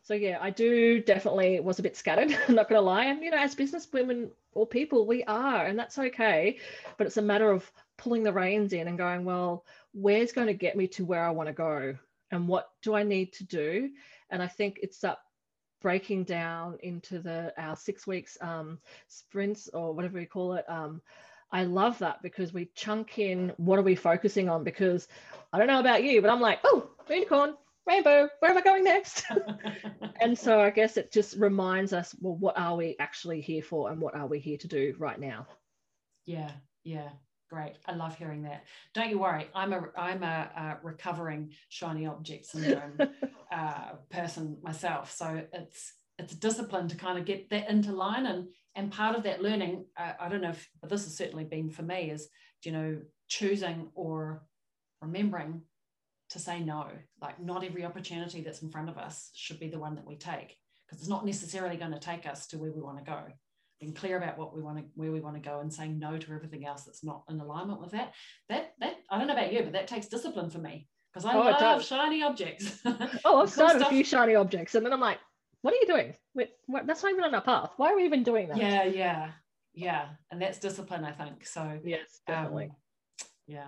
so 0.03 0.13
yeah, 0.13 0.38
I 0.41 0.49
do 0.49 1.01
definitely 1.01 1.59
was 1.62 1.79
a 1.79 1.83
bit 1.83 1.95
scattered, 1.95 2.38
I'm 2.47 2.55
not 2.55 2.69
gonna 2.69 2.81
lie. 2.81 3.05
And 3.05 3.23
you 3.23 3.31
know, 3.31 3.38
as 3.38 3.55
business 3.55 3.88
women 3.91 4.31
or 4.53 4.67
people, 4.67 5.07
we 5.07 5.23
are, 5.23 5.65
and 5.65 5.77
that's 5.79 5.97
okay. 5.97 6.57
But 6.97 7.07
it's 7.07 7.17
a 7.17 7.21
matter 7.21 7.49
of 7.49 7.69
pulling 7.97 8.23
the 8.23 8.33
reins 8.33 8.73
in 8.73 8.88
and 8.88 8.97
going, 8.97 9.23
well, 9.23 9.65
where's 9.93 10.31
going 10.31 10.47
to 10.47 10.53
get 10.53 10.75
me 10.75 10.88
to 10.88 11.05
where 11.05 11.23
I 11.23 11.29
want 11.29 11.47
to 11.47 11.53
go? 11.53 11.95
And 12.31 12.47
what 12.47 12.69
do 12.81 12.95
I 12.95 13.03
need 13.03 13.33
to 13.33 13.43
do? 13.45 13.89
And 14.29 14.41
I 14.41 14.47
think 14.47 14.79
it's 14.81 14.99
that 14.99 15.19
breaking 15.81 16.23
down 16.23 16.77
into 16.81 17.19
the 17.19 17.53
our 17.57 17.75
six 17.75 18.07
weeks 18.07 18.38
um, 18.41 18.79
sprints 19.07 19.69
or 19.73 19.93
whatever 19.93 20.17
we 20.17 20.25
call 20.25 20.53
it. 20.53 20.65
Um, 20.67 21.01
I 21.51 21.65
love 21.65 21.99
that 21.99 22.21
because 22.23 22.51
we 22.53 22.71
chunk 22.73 23.19
in 23.19 23.53
what 23.57 23.77
are 23.77 23.83
we 23.83 23.95
focusing 23.95 24.49
on? 24.49 24.63
Because 24.63 25.07
I 25.51 25.59
don't 25.59 25.67
know 25.67 25.79
about 25.79 26.03
you, 26.03 26.19
but 26.21 26.31
I'm 26.31 26.41
like, 26.41 26.59
oh, 26.63 26.89
unicorn, 27.09 27.55
rainbow, 27.86 28.30
where 28.39 28.52
am 28.52 28.58
I 28.58 28.62
going 28.62 28.84
next? 28.84 29.26
and 30.22 30.38
so 30.38 30.60
I 30.60 30.69
guess 30.69 30.98
it 30.98 31.12
just 31.12 31.36
reminds 31.38 31.93
us, 31.93 32.15
well, 32.19 32.36
what 32.36 32.58
are 32.58 32.76
we 32.76 32.96
actually 33.00 33.41
here 33.41 33.63
for 33.63 33.91
and 33.91 34.02
what 34.02 34.15
are 34.15 34.28
we 34.28 34.39
here 34.39 34.58
to 34.58 34.67
do 34.67 34.96
right 34.98 35.19
now? 35.19 35.48
Yeah, 36.26 36.52
yeah. 36.84 37.10
Great. 37.50 37.74
I 37.86 37.93
love 37.93 38.15
hearing 38.15 38.43
that. 38.43 38.63
Don't 38.96 39.12
you 39.12 39.19
worry. 39.19 39.48
I'm 39.54 39.74
a 39.74 39.84
I'm 39.96 40.24
a, 40.24 40.50
a 40.58 40.78
recovering 40.82 41.52
shiny 41.69 42.08
object 42.08 42.48
syndrome 42.48 42.98
uh, 43.52 43.91
person 44.10 44.58
myself. 44.63 45.15
So 45.15 45.43
it's 45.54 45.93
it's 46.19 46.34
a 46.34 46.38
discipline 46.38 46.88
to 46.88 46.96
kind 46.96 47.17
of 47.17 47.26
get 47.26 47.50
that 47.50 47.69
into 47.69 47.91
line 47.91 48.26
and 48.26 48.48
and 48.76 48.91
part 48.91 49.15
of 49.15 49.24
that 49.24 49.41
learning 49.41 49.86
uh, 49.98 50.13
i 50.19 50.30
don't 50.30 50.41
know 50.41 50.50
if 50.50 50.69
but 50.82 50.89
this 50.89 51.04
has 51.04 51.17
certainly 51.17 51.43
been 51.43 51.69
for 51.69 51.84
me 51.84 52.12
is 52.12 52.28
you 52.63 52.72
know 52.72 52.98
choosing 53.28 53.89
or 53.96 54.43
remembering 55.02 55.62
to 56.34 56.39
say 56.39 56.60
no. 56.60 56.88
Like 57.22 57.39
not 57.39 57.63
every 57.63 57.86
opportunity 57.86 58.41
that's 58.41 58.62
in 58.62 58.69
front 58.69 58.89
of 58.89 58.98
us 58.98 59.32
should 59.34 59.60
be 59.60 59.69
the 59.69 59.80
one 59.80 59.96
that 59.96 60.06
we 60.06 60.17
take 60.17 60.58
because 60.86 61.00
it's 61.00 61.10
not 61.10 61.26
necessarily 61.26 61.78
going 61.78 61.91
to 61.91 62.00
take 62.00 62.28
us 62.28 62.48
to 62.48 62.58
where 62.58 62.72
we 62.72 62.82
want 62.82 62.98
to 62.98 63.10
go. 63.10 63.22
Being 63.80 63.93
clear 63.93 64.17
about 64.17 64.38
what 64.38 64.56
we 64.56 64.62
want 64.62 64.78
to 64.78 64.84
where 64.96 65.12
we 65.12 65.19
want 65.19 65.36
to 65.36 65.41
go 65.41 65.60
and 65.60 65.74
saying 65.74 66.00
no 66.00 66.17
to 66.17 66.32
everything 66.32 66.65
else 66.65 66.84
that's 66.84 67.04
not 67.04 67.24
in 67.30 67.39
alignment 67.39 67.82
with 67.82 67.91
that 67.91 68.13
that 68.48 68.76
that 68.80 68.96
i 69.12 69.17
don't 69.17 69.28
know 69.28 69.34
about 69.34 69.52
you 69.52 69.62
but 69.62 69.74
that 69.74 69.88
takes 69.88 70.08
discipline 70.08 70.50
for 70.50 70.60
me 70.60 70.88
because 71.12 71.26
i 71.26 71.36
oh, 71.36 71.39
love 71.39 71.84
shiny 71.84 72.24
objects. 72.24 72.80
Oh 73.26 73.41
i've 73.41 73.50
started 73.50 73.80
stuff. 73.80 73.91
a 73.91 73.93
few 73.93 74.06
shiny 74.06 74.36
objects 74.36 74.76
and 74.76 74.86
then 74.86 74.93
i'm 74.93 75.02
like 75.02 75.17
what 75.63 75.74
are 75.74 75.78
you 75.78 75.88
doing? 75.88 76.13
Wait, 76.34 76.50
what, 76.65 76.86
that's 76.86 77.04
not 77.04 77.13
even 77.13 77.24
on 77.24 77.34
our 77.34 77.41
path. 77.41 77.72
Why 77.78 77.93
are 77.93 77.96
we 77.96 78.04
even 78.04 78.24
doing 78.24 78.50
that? 78.50 78.58
Yeah 78.58 78.84
yeah 78.84 79.32
yeah 79.74 80.10
and 80.32 80.41
that's 80.41 80.60
discipline 80.60 81.04
i 81.04 81.12
think 81.12 81.46
so 81.46 81.80
yes 81.84 82.22
definitely. 82.28 82.65
um, 82.65 82.72
yeah. 83.48 83.67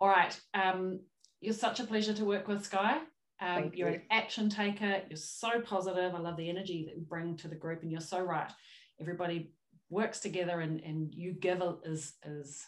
All 0.00 0.08
right 0.08 0.38
um 0.52 1.00
you're 1.44 1.54
such 1.54 1.80
a 1.80 1.84
pleasure 1.84 2.14
to 2.14 2.24
work 2.24 2.48
with 2.48 2.64
sky. 2.64 2.98
Um, 3.40 3.70
you're 3.74 3.90
you. 3.90 3.94
an 3.96 4.02
action 4.10 4.48
taker. 4.48 5.02
You're 5.08 5.16
so 5.16 5.60
positive. 5.60 6.14
I 6.14 6.18
love 6.18 6.36
the 6.36 6.48
energy 6.48 6.84
that 6.86 6.96
you 6.96 7.02
bring 7.02 7.36
to 7.38 7.48
the 7.48 7.54
group 7.54 7.82
and 7.82 7.92
you're 7.92 8.00
so 8.00 8.20
right. 8.20 8.50
Everybody 9.00 9.52
works 9.90 10.20
together 10.20 10.60
and, 10.60 10.80
and 10.80 11.12
you 11.14 11.32
give 11.32 11.62
as 11.86 12.14
as 12.22 12.64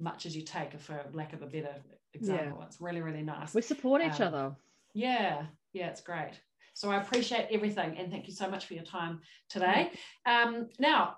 much 0.00 0.26
as 0.26 0.34
you 0.34 0.42
take 0.42 0.78
for 0.80 1.04
lack 1.12 1.32
of 1.32 1.42
a 1.42 1.46
better 1.46 1.74
example. 2.14 2.58
Yeah. 2.60 2.66
it's 2.66 2.80
really 2.80 3.02
really 3.02 3.22
nice. 3.22 3.54
We 3.54 3.62
support 3.62 4.02
each 4.02 4.20
um, 4.20 4.28
other. 4.28 4.56
yeah 4.94 5.46
yeah 5.72 5.88
it's 5.88 6.00
great. 6.00 6.32
So 6.76 6.90
i 6.90 6.96
appreciate 6.96 7.48
everything 7.52 7.96
and 7.98 8.10
thank 8.10 8.26
you 8.26 8.34
so 8.34 8.48
much 8.48 8.66
for 8.66 8.74
your 8.74 8.84
time 8.84 9.20
today. 9.48 9.90
Um, 10.26 10.68
now 10.78 11.16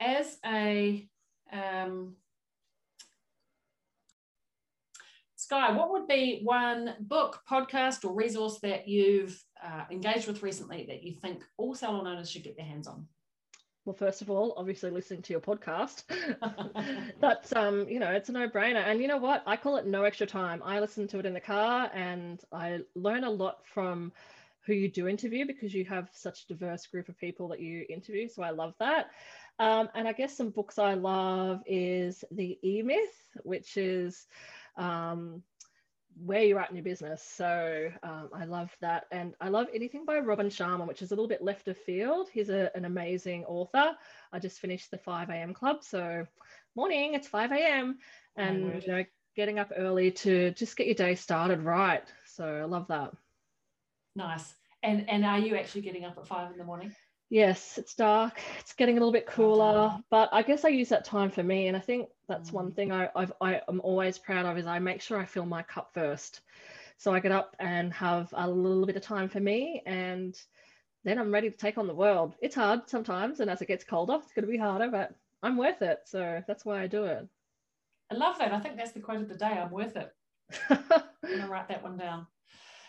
as 0.00 0.38
a 0.44 1.08
um, 1.52 2.14
Sky, 5.36 5.72
what 5.72 5.90
would 5.90 6.08
be 6.08 6.40
one 6.42 6.94
book, 7.00 7.42
podcast, 7.48 8.04
or 8.04 8.14
resource 8.14 8.58
that 8.60 8.88
you've 8.88 9.42
uh, 9.62 9.84
engaged 9.90 10.26
with 10.26 10.42
recently 10.42 10.86
that 10.88 11.02
you 11.02 11.12
think 11.12 11.44
all 11.58 11.74
salon 11.74 12.06
owners 12.06 12.30
should 12.30 12.42
get 12.42 12.56
their 12.56 12.66
hands 12.66 12.86
on? 12.86 13.06
well 13.86 13.94
first 13.94 14.20
of 14.20 14.28
all 14.28 14.52
obviously 14.56 14.90
listening 14.90 15.22
to 15.22 15.32
your 15.32 15.40
podcast. 15.40 16.02
That's 17.20 17.54
um 17.54 17.88
you 17.88 18.00
know 18.00 18.10
it's 18.10 18.28
a 18.28 18.32
no-brainer. 18.32 18.84
And 18.84 19.00
you 19.00 19.08
know 19.08 19.16
what? 19.16 19.42
I 19.46 19.56
call 19.56 19.76
it 19.76 19.86
no 19.86 20.02
extra 20.02 20.26
time. 20.26 20.60
I 20.64 20.80
listen 20.80 21.06
to 21.08 21.18
it 21.18 21.26
in 21.26 21.32
the 21.32 21.40
car 21.40 21.90
and 21.94 22.42
i 22.52 22.80
learn 22.94 23.24
a 23.24 23.30
lot 23.30 23.64
from 23.64 24.12
who 24.66 24.72
you 24.72 24.90
do 24.90 25.06
interview 25.06 25.46
because 25.46 25.72
you 25.72 25.84
have 25.84 26.08
such 26.12 26.42
a 26.42 26.54
diverse 26.54 26.86
group 26.86 27.08
of 27.08 27.16
people 27.16 27.46
that 27.48 27.60
you 27.60 27.86
interview 27.88 28.28
so 28.28 28.42
i 28.42 28.50
love 28.50 28.74
that. 28.80 29.10
Um, 29.58 29.88
and 29.94 30.06
i 30.08 30.12
guess 30.12 30.36
some 30.36 30.50
books 30.50 30.78
i 30.78 30.94
love 30.94 31.62
is 31.66 32.24
the 32.32 32.58
e-myth 32.62 33.14
which 33.44 33.76
is 33.76 34.26
um, 34.76 35.42
where 36.24 36.42
you're 36.42 36.58
at 36.58 36.70
in 36.70 36.76
your 36.76 36.84
business. 36.84 37.22
So 37.22 37.90
um, 38.02 38.30
I 38.34 38.44
love 38.44 38.74
that. 38.80 39.04
And 39.10 39.34
I 39.40 39.48
love 39.48 39.66
anything 39.74 40.04
by 40.04 40.18
Robin 40.18 40.48
Sharma, 40.48 40.86
which 40.86 41.02
is 41.02 41.10
a 41.10 41.14
little 41.14 41.28
bit 41.28 41.42
left 41.42 41.68
of 41.68 41.76
field. 41.76 42.28
He's 42.32 42.48
a, 42.48 42.70
an 42.74 42.84
amazing 42.84 43.44
author. 43.44 43.92
I 44.32 44.38
just 44.38 44.60
finished 44.60 44.90
the 44.90 44.98
5 44.98 45.28
a.m. 45.28 45.52
club. 45.52 45.82
So 45.82 46.26
morning, 46.74 47.14
it's 47.14 47.28
5 47.28 47.52
a.m. 47.52 47.98
And, 48.36 48.82
you 48.82 48.88
know, 48.92 49.04
getting 49.34 49.58
up 49.58 49.72
early 49.76 50.10
to 50.10 50.52
just 50.52 50.76
get 50.76 50.86
your 50.86 50.94
day 50.94 51.14
started 51.14 51.60
right. 51.60 52.04
So 52.26 52.46
I 52.46 52.64
love 52.64 52.88
that. 52.88 53.12
Nice. 54.14 54.54
And, 54.82 55.08
and 55.10 55.24
are 55.24 55.38
you 55.38 55.56
actually 55.56 55.82
getting 55.82 56.04
up 56.04 56.16
at 56.16 56.26
five 56.26 56.50
in 56.50 56.58
the 56.58 56.64
morning? 56.64 56.94
Yes, 57.28 57.76
it's 57.76 57.94
dark. 57.94 58.40
It's 58.60 58.72
getting 58.72 58.96
a 58.96 59.00
little 59.00 59.12
bit 59.12 59.26
cooler, 59.26 59.98
but 60.10 60.28
I 60.32 60.42
guess 60.42 60.64
I 60.64 60.68
use 60.68 60.88
that 60.90 61.04
time 61.04 61.30
for 61.30 61.42
me. 61.42 61.66
And 61.66 61.76
I 61.76 61.80
think 61.80 62.08
that's 62.28 62.52
one 62.52 62.70
mm. 62.70 62.76
thing 62.76 62.92
I, 62.92 63.08
I've, 63.16 63.32
I 63.40 63.60
am 63.68 63.80
always 63.80 64.16
proud 64.16 64.46
of 64.46 64.56
is 64.56 64.66
I 64.66 64.78
make 64.78 65.00
sure 65.00 65.18
I 65.18 65.24
fill 65.24 65.46
my 65.46 65.62
cup 65.62 65.90
first. 65.92 66.40
So 66.98 67.12
I 67.12 67.20
get 67.20 67.32
up 67.32 67.56
and 67.58 67.92
have 67.94 68.32
a 68.32 68.48
little 68.48 68.86
bit 68.86 68.96
of 68.96 69.02
time 69.02 69.28
for 69.28 69.40
me, 69.40 69.82
and 69.86 70.38
then 71.04 71.18
I'm 71.18 71.32
ready 71.32 71.50
to 71.50 71.56
take 71.56 71.78
on 71.78 71.86
the 71.86 71.94
world. 71.94 72.36
It's 72.40 72.54
hard 72.54 72.88
sometimes, 72.88 73.40
and 73.40 73.50
as 73.50 73.60
it 73.60 73.68
gets 73.68 73.84
colder, 73.84 74.14
it's 74.22 74.32
going 74.32 74.46
to 74.46 74.50
be 74.50 74.56
harder, 74.56 74.88
but 74.88 75.12
I'm 75.42 75.56
worth 75.56 75.82
it. 75.82 76.00
So 76.06 76.42
that's 76.46 76.64
why 76.64 76.80
I 76.80 76.86
do 76.86 77.04
it. 77.04 77.26
I 78.10 78.14
love 78.14 78.38
that. 78.38 78.52
I 78.52 78.60
think 78.60 78.76
that's 78.76 78.92
the 78.92 79.00
quote 79.00 79.20
of 79.20 79.28
the 79.28 79.34
day. 79.34 79.46
I'm 79.46 79.70
worth 79.70 79.96
it. 79.96 80.10
I'm 80.70 80.78
going 81.22 81.40
to 81.40 81.48
write 81.48 81.68
that 81.68 81.82
one 81.82 81.96
down. 81.96 82.26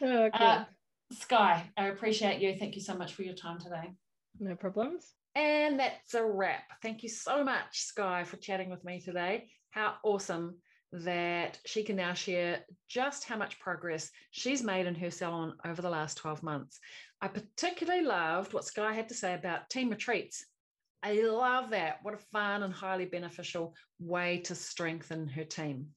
Okay. 0.02 0.30
Uh, 0.34 0.64
Sky, 1.12 1.70
I 1.76 1.88
appreciate 1.88 2.40
you. 2.40 2.56
Thank 2.56 2.76
you 2.76 2.82
so 2.82 2.96
much 2.96 3.14
for 3.14 3.24
your 3.24 3.34
time 3.34 3.60
today. 3.60 3.94
No 4.40 4.56
problems. 4.56 5.14
And 5.36 5.80
that's 5.80 6.14
a 6.14 6.26
wrap. 6.26 6.64
Thank 6.82 7.04
you 7.04 7.10
so 7.10 7.44
much, 7.44 7.82
Sky, 7.82 8.24
for 8.24 8.38
chatting 8.38 8.70
with 8.70 8.84
me 8.84 9.00
today. 9.00 9.50
How 9.72 9.96
awesome 10.04 10.56
that 10.92 11.60
she 11.66 11.84
can 11.84 11.96
now 11.96 12.14
share 12.14 12.60
just 12.88 13.26
how 13.26 13.38
much 13.38 13.60
progress 13.60 14.10
she's 14.32 14.64
made 14.64 14.88
in 14.88 14.96
her 14.96 15.12
salon 15.12 15.54
over 15.66 15.82
the 15.82 15.90
last 15.90 16.18
12 16.18 16.44
months. 16.44 16.80
I 17.22 17.28
particularly 17.28 18.04
loved 18.04 18.54
what 18.54 18.66
Sky 18.66 18.94
had 18.94 19.10
to 19.10 19.16
say 19.16 19.34
about 19.34 19.70
team 19.70 19.90
retreats. 19.90 20.46
I 21.04 21.22
love 21.22 21.70
that. 21.72 22.00
What 22.04 22.14
a 22.14 22.18
fun 22.18 22.64
and 22.64 22.74
highly 22.74 23.06
beneficial 23.06 23.76
way 24.00 24.40
to 24.46 24.56
strengthen 24.56 25.28
her 25.28 25.44
team. 25.44 25.90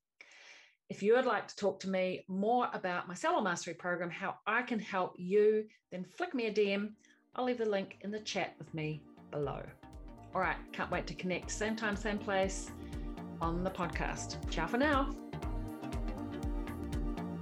If 0.88 1.03
you 1.03 1.14
would 1.14 1.24
like 1.24 1.46
to 1.48 1.57
talk 1.57 1.81
to 1.81 1.88
me 1.88 2.24
more 2.26 2.68
about 2.74 3.07
my 3.07 3.14
Salon 3.14 3.44
Mastery 3.44 3.74
program, 3.74 4.11
how 4.11 4.35
I 4.46 4.62
can 4.62 4.81
help 4.81 5.14
you, 5.16 5.66
then 5.92 6.05
flick 6.05 6.35
me 6.35 6.46
a 6.46 6.53
DM 6.53 6.90
I'll 7.36 7.44
leave 7.44 7.58
the 7.58 7.68
link 7.68 7.98
in 8.02 8.10
the 8.10 8.20
chat 8.20 8.54
with 8.58 8.72
me 8.74 9.02
below. 9.30 9.62
All 10.34 10.40
right, 10.40 10.56
can't 10.72 10.90
wait 10.90 11.06
to 11.06 11.14
connect 11.14 11.50
same 11.50 11.76
time, 11.76 11.96
same 11.96 12.18
place 12.18 12.70
on 13.40 13.62
the 13.64 13.70
podcast. 13.70 14.36
Ciao 14.50 14.66
for 14.66 14.78
now. 14.78 15.10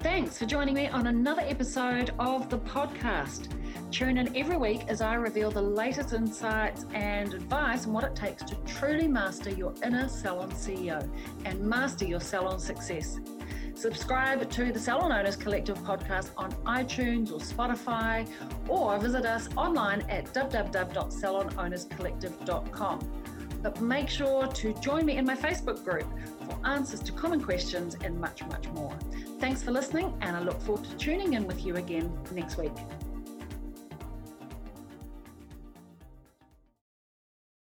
Thanks 0.01 0.38
for 0.38 0.46
joining 0.46 0.74
me 0.74 0.88
on 0.88 1.09
another 1.09 1.42
episode 1.42 2.12
of 2.18 2.48
the 2.48 2.59
podcast. 2.59 3.48
Tune 3.90 4.18
in 4.18 4.37
every 4.37 4.57
week 4.57 4.85
as 4.88 5.01
I 5.01 5.14
reveal 5.14 5.51
the 5.51 5.62
latest 5.62 6.12
insights 6.12 6.85
and 6.92 7.35
advice 7.35 7.87
on 7.87 7.92
what 7.94 8.05
it 8.05 8.14
takes 8.14 8.42
to 8.44 8.55
truly 8.66 9.09
master 9.09 9.51
your 9.51 9.74
inner 9.83 10.09
salon 10.09 10.51
CEO 10.51 11.09
and 11.44 11.61
master 11.61 12.05
your 12.05 12.20
salon 12.20 12.61
success. 12.61 13.18
Subscribe 13.79 14.51
to 14.51 14.73
the 14.73 14.81
Salon 14.81 15.12
Owners 15.12 15.37
Collective 15.37 15.79
podcast 15.79 16.31
on 16.37 16.51
iTunes 16.67 17.31
or 17.31 17.38
Spotify, 17.38 18.29
or 18.67 18.99
visit 18.99 19.25
us 19.25 19.49
online 19.57 20.01
at 20.11 20.25
www.salonownerscollective.com. 20.35 22.99
But 23.62 23.81
make 23.81 24.09
sure 24.09 24.49
to 24.49 24.75
join 24.81 25.07
me 25.07 25.17
in 25.17 25.25
my 25.25 25.37
Facebook 25.37 25.85
group 25.85 26.09
for 26.45 26.59
answers 26.67 26.99
to 27.03 27.12
common 27.12 27.41
questions 27.41 27.97
and 28.03 28.21
much, 28.21 28.45
much 28.47 28.67
more. 28.71 28.99
Thanks 29.38 29.62
for 29.62 29.71
listening, 29.71 30.12
and 30.23 30.37
I 30.37 30.41
look 30.41 30.61
forward 30.62 30.85
to 30.85 30.97
tuning 30.97 31.35
in 31.35 31.47
with 31.47 31.64
you 31.64 31.77
again 31.77 32.12
next 32.33 32.59
week. 32.59 32.73